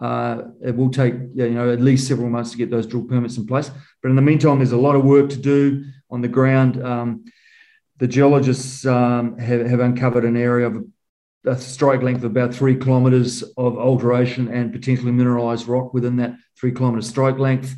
Uh, 0.00 0.42
it 0.64 0.76
will 0.76 0.90
take 0.90 1.14
you 1.34 1.50
know 1.50 1.72
at 1.72 1.80
least 1.80 2.06
several 2.06 2.28
months 2.28 2.52
to 2.52 2.56
get 2.56 2.70
those 2.70 2.86
drill 2.86 3.04
permits 3.04 3.36
in 3.36 3.46
place. 3.46 3.70
But 4.02 4.10
in 4.10 4.16
the 4.16 4.22
meantime, 4.22 4.58
there's 4.58 4.72
a 4.72 4.76
lot 4.76 4.96
of 4.96 5.04
work 5.04 5.30
to 5.30 5.36
do 5.36 5.84
on 6.10 6.20
the 6.20 6.28
ground. 6.28 6.82
Um, 6.84 7.24
the 7.98 8.06
geologists 8.06 8.86
um, 8.86 9.38
have, 9.38 9.66
have, 9.66 9.80
uncovered 9.80 10.24
an 10.24 10.36
area 10.36 10.68
of 10.68 10.84
a 11.44 11.56
strike 11.56 12.02
length 12.02 12.18
of 12.18 12.30
about 12.30 12.54
three 12.54 12.76
kilometres 12.76 13.42
of 13.56 13.76
alteration 13.76 14.48
and 14.48 14.72
potentially 14.72 15.10
mineralised 15.10 15.66
rock 15.66 15.92
within 15.92 16.16
that 16.16 16.34
three 16.58 16.72
kilometre 16.72 17.02
strike 17.02 17.38
length. 17.38 17.74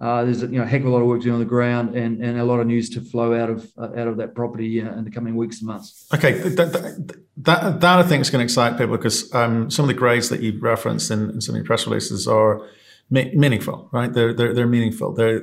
Uh, 0.00 0.24
there's 0.24 0.42
a 0.42 0.46
you 0.46 0.58
know, 0.58 0.64
heck 0.64 0.80
of 0.80 0.86
a 0.86 0.90
lot 0.90 1.00
of 1.00 1.06
work 1.06 1.20
to 1.20 1.26
do 1.26 1.32
on 1.34 1.40
the 1.40 1.44
ground 1.44 1.94
and, 1.94 2.24
and 2.24 2.38
a 2.38 2.44
lot 2.44 2.58
of 2.58 2.66
news 2.66 2.88
to 2.88 3.02
flow 3.02 3.38
out 3.38 3.50
of 3.50 3.70
uh, 3.76 3.90
out 3.96 4.08
of 4.08 4.16
that 4.16 4.34
property 4.34 4.80
uh, 4.80 4.90
in 4.94 5.04
the 5.04 5.10
coming 5.10 5.36
weeks 5.36 5.58
and 5.58 5.66
months. 5.66 6.06
Okay, 6.14 6.32
that, 6.32 6.72
that, 6.72 7.20
that, 7.36 7.80
that 7.80 7.98
I 7.98 8.02
think 8.02 8.22
is 8.22 8.30
going 8.30 8.40
to 8.40 8.44
excite 8.44 8.78
people 8.78 8.96
because 8.96 9.32
um, 9.34 9.70
some 9.70 9.84
of 9.84 9.88
the 9.88 9.94
grades 9.94 10.30
that 10.30 10.40
you 10.40 10.58
referenced 10.58 11.10
in, 11.10 11.30
in 11.30 11.40
some 11.42 11.54
of 11.54 11.58
your 11.58 11.66
press 11.66 11.86
releases 11.86 12.26
are 12.26 12.66
meaningful, 13.10 13.88
right? 13.92 14.12
They're, 14.12 14.32
they're, 14.32 14.54
they're 14.54 14.66
meaningful. 14.66 15.12
They're, 15.12 15.42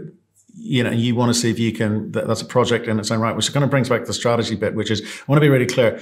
you 0.55 0.83
know, 0.83 0.91
you 0.91 1.13
want 1.15 1.33
to 1.33 1.39
see 1.39 1.51
if 1.51 1.59
you 1.59 1.71
can, 1.71 2.11
that, 2.13 2.27
that's 2.27 2.41
a 2.41 2.45
project 2.45 2.87
in 2.87 2.99
its 2.99 3.11
own 3.11 3.19
right, 3.19 3.35
which 3.35 3.51
kind 3.53 3.63
of 3.63 3.69
brings 3.69 3.89
back 3.89 4.05
the 4.05 4.13
strategy 4.13 4.55
bit, 4.55 4.73
which 4.73 4.89
is, 4.89 5.01
I 5.01 5.23
want 5.27 5.37
to 5.37 5.41
be 5.41 5.49
really 5.49 5.67
clear. 5.67 6.01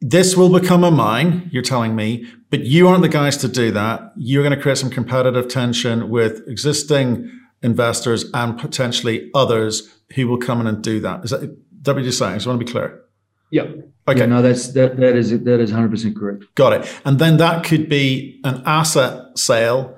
This 0.00 0.36
will 0.36 0.48
become 0.48 0.84
a 0.84 0.90
mine, 0.90 1.50
you're 1.52 1.62
telling 1.62 1.94
me, 1.94 2.26
but 2.48 2.60
you 2.60 2.88
aren't 2.88 3.02
the 3.02 3.08
guys 3.08 3.36
to 3.38 3.48
do 3.48 3.70
that. 3.72 4.12
You're 4.16 4.42
going 4.42 4.56
to 4.56 4.62
create 4.62 4.78
some 4.78 4.88
competitive 4.88 5.48
tension 5.48 6.08
with 6.08 6.48
existing 6.48 7.30
investors 7.62 8.24
and 8.34 8.58
potentially 8.58 9.30
others 9.34 9.88
who 10.14 10.26
will 10.26 10.38
come 10.38 10.60
in 10.60 10.66
and 10.66 10.82
do 10.82 11.00
that. 11.00 11.24
Is 11.24 11.30
that, 11.30 11.56
that 11.82 11.94
what 11.94 12.02
you're 12.02 12.12
saying? 12.12 12.32
I 12.32 12.36
just 12.36 12.46
want 12.46 12.58
to 12.60 12.64
be 12.64 12.70
clear. 12.70 13.02
Yeah. 13.50 13.62
Okay. 14.08 14.20
Yeah, 14.20 14.26
no, 14.26 14.42
that's 14.42 14.68
that. 14.68 14.96
That 14.96 15.16
is 15.16 15.30
that 15.30 15.60
is 15.60 15.70
100 15.70 15.90
percent 15.90 16.16
correct. 16.16 16.44
Got 16.54 16.72
it. 16.72 17.00
And 17.04 17.18
then 17.18 17.36
that 17.38 17.64
could 17.64 17.88
be 17.88 18.40
an 18.44 18.62
asset 18.64 19.38
sale. 19.38 19.96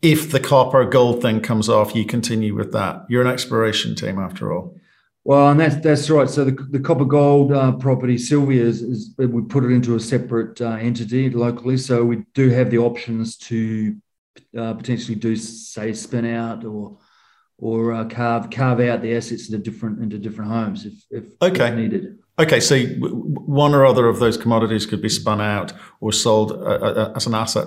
If 0.00 0.30
the 0.30 0.38
copper 0.38 0.84
gold 0.84 1.22
thing 1.22 1.40
comes 1.40 1.68
off, 1.68 1.94
you 1.94 2.04
continue 2.04 2.54
with 2.54 2.72
that. 2.72 3.04
You're 3.08 3.22
an 3.22 3.28
exploration 3.28 3.96
team 3.96 4.18
after 4.18 4.52
all. 4.52 4.76
Well, 5.24 5.50
and 5.50 5.60
that's 5.60 5.76
that's 5.76 6.08
right. 6.08 6.30
So 6.30 6.44
the, 6.44 6.52
the 6.70 6.80
copper 6.80 7.04
gold 7.04 7.52
uh, 7.52 7.72
property, 7.72 8.16
Silvia, 8.16 8.62
is, 8.62 8.80
is, 8.80 9.14
we 9.18 9.42
put 9.42 9.64
it 9.64 9.70
into 9.70 9.96
a 9.96 10.00
separate 10.00 10.60
uh, 10.60 10.70
entity 10.80 11.30
locally. 11.30 11.76
So 11.76 12.04
we 12.04 12.24
do 12.34 12.48
have 12.50 12.70
the 12.70 12.78
options 12.78 13.36
to 13.38 13.96
uh, 14.56 14.74
potentially 14.74 15.14
do 15.14 15.36
say 15.36 15.92
spin 15.92 16.26
out 16.26 16.64
or 16.64 16.98
or 17.58 17.92
uh, 17.92 18.04
carve 18.04 18.50
carve 18.50 18.80
out 18.80 19.02
the 19.02 19.14
assets 19.14 19.48
into 19.48 19.58
different 19.58 20.00
into 20.02 20.18
different 20.18 20.50
homes 20.50 20.86
if, 20.86 20.94
if, 21.10 21.24
okay. 21.42 21.68
if 21.68 21.74
needed. 21.74 22.18
Okay, 22.38 22.60
so 22.60 22.78
one 22.86 23.74
or 23.74 23.84
other 23.84 24.06
of 24.06 24.20
those 24.20 24.36
commodities 24.36 24.86
could 24.86 25.02
be 25.02 25.08
spun 25.08 25.40
out 25.40 25.72
or 26.00 26.12
sold 26.12 26.52
uh, 26.52 26.54
uh 26.54 27.12
as 27.16 27.26
an 27.26 27.34
asset 27.34 27.66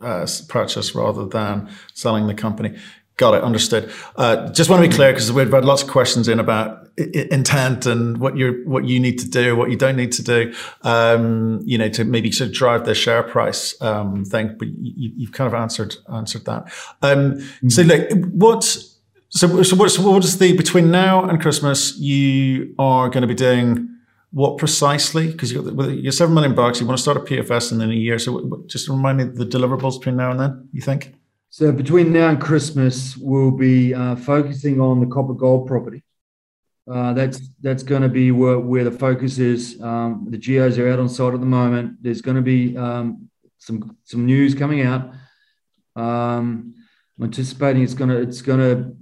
uh, 0.00 0.26
purchase 0.48 0.94
rather 0.94 1.26
than 1.26 1.68
selling 1.94 2.26
the 2.26 2.34
company. 2.34 2.76
Got 3.18 3.34
it. 3.34 3.42
Understood. 3.42 3.90
Uh, 4.14 4.48
just 4.52 4.70
want 4.70 4.80
to 4.80 4.88
be 4.88 4.94
clear 4.94 5.12
because 5.12 5.32
we've 5.32 5.50
had 5.50 5.64
lots 5.64 5.82
of 5.82 5.88
questions 5.88 6.28
in 6.28 6.38
about 6.38 6.88
intent 6.96 7.84
and 7.84 8.18
what 8.18 8.36
you 8.36 8.62
what 8.64 8.84
you 8.84 9.00
need 9.00 9.18
to 9.18 9.28
do, 9.28 9.56
what 9.56 9.70
you 9.72 9.76
don't 9.76 9.96
need 9.96 10.12
to 10.12 10.22
do. 10.22 10.54
Um, 10.82 11.60
you 11.64 11.76
know, 11.78 11.88
to 11.88 12.04
maybe 12.04 12.30
sort 12.30 12.50
of 12.50 12.54
drive 12.54 12.84
the 12.84 12.94
share 12.94 13.24
price 13.24 13.74
um, 13.82 14.24
thing. 14.24 14.54
But 14.56 14.68
you, 14.80 15.26
have 15.26 15.32
kind 15.32 15.48
of 15.48 15.54
answered 15.54 15.96
answered 16.14 16.44
that. 16.44 16.72
Um, 17.02 17.34
mm-hmm. 17.34 17.68
So, 17.70 17.82
like, 17.82 18.08
what's 18.30 19.00
so 19.30 19.64
so 19.64 19.74
what's 19.74 19.98
what 19.98 20.24
is 20.24 20.38
the 20.38 20.56
between 20.56 20.92
now 20.92 21.24
and 21.24 21.42
Christmas? 21.42 21.98
You 21.98 22.72
are 22.78 23.08
going 23.08 23.22
to 23.22 23.26
be 23.26 23.34
doing 23.34 23.88
what 24.30 24.58
precisely? 24.58 25.32
Because 25.32 25.50
you 25.50 25.60
you're 25.90 26.12
seven 26.12 26.34
million 26.34 26.54
bucks. 26.54 26.80
You 26.80 26.86
want 26.86 26.98
to 26.98 27.02
start 27.02 27.16
a 27.16 27.20
PFS 27.20 27.72
in 27.72 27.82
a 27.82 27.92
year. 27.92 28.20
So, 28.20 28.62
just 28.68 28.88
remind 28.88 29.18
me 29.18 29.24
the 29.24 29.44
deliverables 29.44 29.98
between 29.98 30.14
now 30.14 30.30
and 30.30 30.38
then. 30.38 30.68
You 30.72 30.82
think? 30.82 31.17
So 31.50 31.72
between 31.72 32.12
now 32.12 32.28
and 32.28 32.40
Christmas, 32.40 33.16
we'll 33.16 33.50
be 33.50 33.94
uh, 33.94 34.16
focusing 34.16 34.80
on 34.80 35.00
the 35.00 35.06
copper 35.06 35.32
gold 35.32 35.66
property. 35.66 36.04
Uh, 36.90 37.12
that's 37.12 37.40
that's 37.60 37.82
going 37.82 38.02
to 38.02 38.08
be 38.08 38.30
where, 38.30 38.58
where 38.58 38.84
the 38.84 38.90
focus 38.90 39.38
is. 39.38 39.80
Um, 39.82 40.26
the 40.30 40.38
geos 40.38 40.78
are 40.78 40.90
out 40.90 40.98
on 40.98 41.08
site 41.08 41.34
at 41.34 41.40
the 41.40 41.46
moment. 41.46 42.02
There's 42.02 42.22
going 42.22 42.36
to 42.36 42.42
be 42.42 42.76
um, 42.76 43.28
some 43.58 43.96
some 44.04 44.24
news 44.24 44.54
coming 44.54 44.82
out. 44.82 45.10
Um, 45.96 46.74
I'm 47.18 47.24
anticipating 47.24 47.82
it's 47.82 47.94
going 47.94 48.10
to 48.10 48.20
it's 48.20 48.42
to 48.42 48.94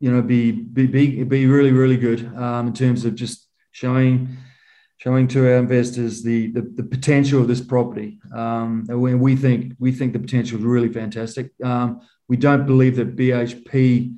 you 0.00 0.10
know 0.10 0.22
be 0.22 0.52
be 0.52 0.86
be, 0.86 1.24
be 1.24 1.46
really 1.46 1.72
really 1.72 1.96
good 1.96 2.24
um, 2.36 2.68
in 2.68 2.72
terms 2.72 3.04
of 3.04 3.14
just 3.14 3.48
showing 3.72 4.36
showing 4.98 5.28
to 5.28 5.46
our 5.46 5.58
investors 5.58 6.22
the 6.22 6.52
the, 6.52 6.62
the 6.62 6.82
potential 6.82 7.40
of 7.40 7.48
this 7.48 7.60
property. 7.60 8.18
Um, 8.34 8.86
and 8.88 9.20
we 9.20 9.36
think 9.36 9.74
we 9.78 9.92
think 9.92 10.12
the 10.12 10.18
potential 10.18 10.58
is 10.58 10.64
really 10.64 10.92
fantastic. 10.92 11.52
Um, 11.62 12.00
we 12.28 12.36
don't 12.36 12.66
believe 12.66 12.96
that 12.96 13.16
BHP 13.16 14.16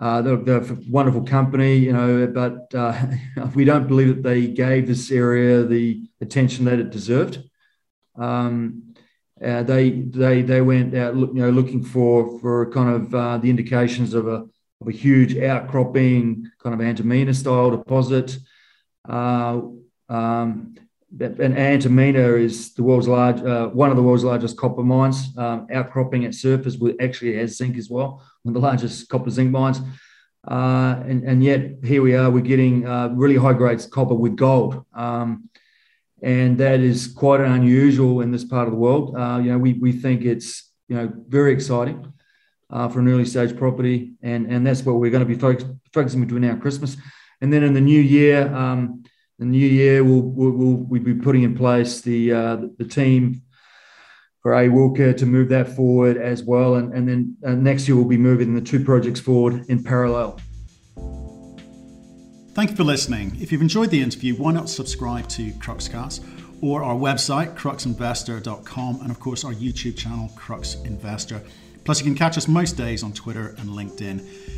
Uh, 0.00 0.22
they're, 0.22 0.36
they're, 0.36 0.62
a 0.62 0.78
wonderful 0.88 1.24
company, 1.24 1.74
you 1.76 1.92
know, 1.92 2.24
but 2.28 2.72
uh, 2.72 2.94
we 3.54 3.64
don't 3.64 3.88
believe 3.88 4.08
that 4.08 4.22
they 4.22 4.46
gave 4.46 4.86
this 4.86 5.10
area 5.10 5.64
the 5.64 6.08
attention 6.20 6.64
that 6.64 6.78
it 6.78 6.90
deserved. 6.90 7.42
Um, 8.16 8.94
uh, 9.44 9.62
they 9.62 9.90
they 9.90 10.42
they 10.42 10.60
went 10.60 10.94
out, 10.94 11.14
you 11.14 11.34
know, 11.34 11.50
looking 11.50 11.82
for 11.84 12.38
for 12.40 12.70
kind 12.70 12.90
of 12.96 13.14
uh, 13.14 13.38
the 13.38 13.50
indications 13.50 14.14
of 14.14 14.26
a 14.26 14.46
of 14.80 14.86
a 14.88 14.92
huge 14.92 15.36
outcropping 15.36 16.48
kind 16.62 16.74
of 16.74 16.80
Antamina 16.80 17.34
style 17.34 17.70
deposit. 17.70 18.38
Uh, 19.08 19.60
um, 20.08 20.74
and 21.20 21.56
Antamina 21.56 22.34
is 22.34 22.74
the 22.74 22.82
world's 22.82 23.08
large, 23.08 23.40
uh, 23.40 23.68
one 23.68 23.90
of 23.90 23.96
the 23.96 24.02
world's 24.02 24.24
largest 24.24 24.56
copper 24.58 24.82
mines, 24.82 25.32
um, 25.38 25.66
outcropping 25.72 26.26
at 26.26 26.34
surface 26.34 26.76
with 26.76 26.96
actually 27.00 27.36
has 27.36 27.56
zinc 27.56 27.78
as 27.78 27.88
well, 27.88 28.22
one 28.42 28.54
of 28.54 28.60
the 28.60 28.66
largest 28.66 29.08
copper 29.08 29.30
zinc 29.30 29.50
mines. 29.50 29.80
Uh, 30.46 31.02
and, 31.06 31.24
and 31.24 31.42
yet 31.42 31.72
here 31.82 32.02
we 32.02 32.14
are, 32.14 32.30
we're 32.30 32.40
getting 32.40 32.86
uh, 32.86 33.08
really 33.08 33.36
high 33.36 33.54
grades 33.54 33.86
copper 33.86 34.14
with 34.14 34.36
gold. 34.36 34.84
Um, 34.94 35.48
and 36.22 36.58
that 36.58 36.80
is 36.80 37.06
quite 37.06 37.40
unusual 37.40 38.20
in 38.20 38.30
this 38.30 38.44
part 38.44 38.66
of 38.66 38.72
the 38.72 38.78
world. 38.78 39.14
Uh, 39.16 39.38
you 39.42 39.50
know, 39.50 39.58
we, 39.58 39.74
we 39.74 39.92
think 39.92 40.24
it's, 40.24 40.70
you 40.88 40.96
know, 40.96 41.12
very 41.28 41.52
exciting 41.52 42.12
uh, 42.70 42.88
for 42.88 43.00
an 43.00 43.08
early 43.08 43.24
stage 43.24 43.56
property. 43.56 44.12
And, 44.22 44.50
and 44.52 44.66
that's 44.66 44.82
what 44.84 44.96
we're 44.96 45.10
going 45.10 45.26
to 45.26 45.34
be 45.34 45.38
focus, 45.40 45.64
focusing 45.92 46.20
between 46.20 46.42
now 46.42 46.56
Christmas. 46.56 46.96
And 47.40 47.52
then 47.52 47.62
in 47.62 47.74
the 47.74 47.80
new 47.80 48.00
year, 48.00 48.52
um, 48.54 49.04
the 49.38 49.44
new 49.44 49.66
year, 49.66 50.02
we'll, 50.02 50.22
we'll, 50.22 50.50
we'll, 50.50 50.74
we'll 50.74 51.02
be 51.02 51.14
putting 51.14 51.44
in 51.44 51.56
place 51.56 52.00
the, 52.00 52.32
uh, 52.32 52.56
the 52.76 52.84
team 52.84 53.42
for 54.42 54.52
Awilco 54.52 55.16
to 55.16 55.26
move 55.26 55.48
that 55.50 55.68
forward 55.68 56.16
as 56.16 56.42
well. 56.42 56.74
And, 56.74 56.92
and 56.92 57.08
then 57.08 57.36
uh, 57.44 57.52
next 57.52 57.86
year, 57.86 57.96
we'll 57.96 58.06
be 58.06 58.16
moving 58.16 58.54
the 58.54 58.60
two 58.60 58.84
projects 58.84 59.20
forward 59.20 59.64
in 59.68 59.82
parallel. 59.84 60.40
Thank 62.52 62.70
you 62.70 62.76
for 62.76 62.84
listening. 62.84 63.36
If 63.40 63.52
you've 63.52 63.62
enjoyed 63.62 63.90
the 63.90 64.02
interview, 64.02 64.34
why 64.34 64.52
not 64.52 64.68
subscribe 64.68 65.28
to 65.28 65.52
Cruxcast 65.52 66.24
or 66.60 66.82
our 66.82 66.96
website, 66.96 67.54
cruxinvestor.com, 67.56 69.00
and 69.00 69.10
of 69.12 69.20
course 69.20 69.44
our 69.44 69.52
YouTube 69.52 69.96
channel, 69.96 70.28
Crux 70.34 70.74
Investor. 70.84 71.40
Plus, 71.84 72.00
you 72.00 72.04
can 72.04 72.16
catch 72.16 72.36
us 72.36 72.48
most 72.48 72.72
days 72.76 73.02
on 73.02 73.12
Twitter 73.12 73.54
and 73.58 73.70
LinkedIn. 73.70 74.57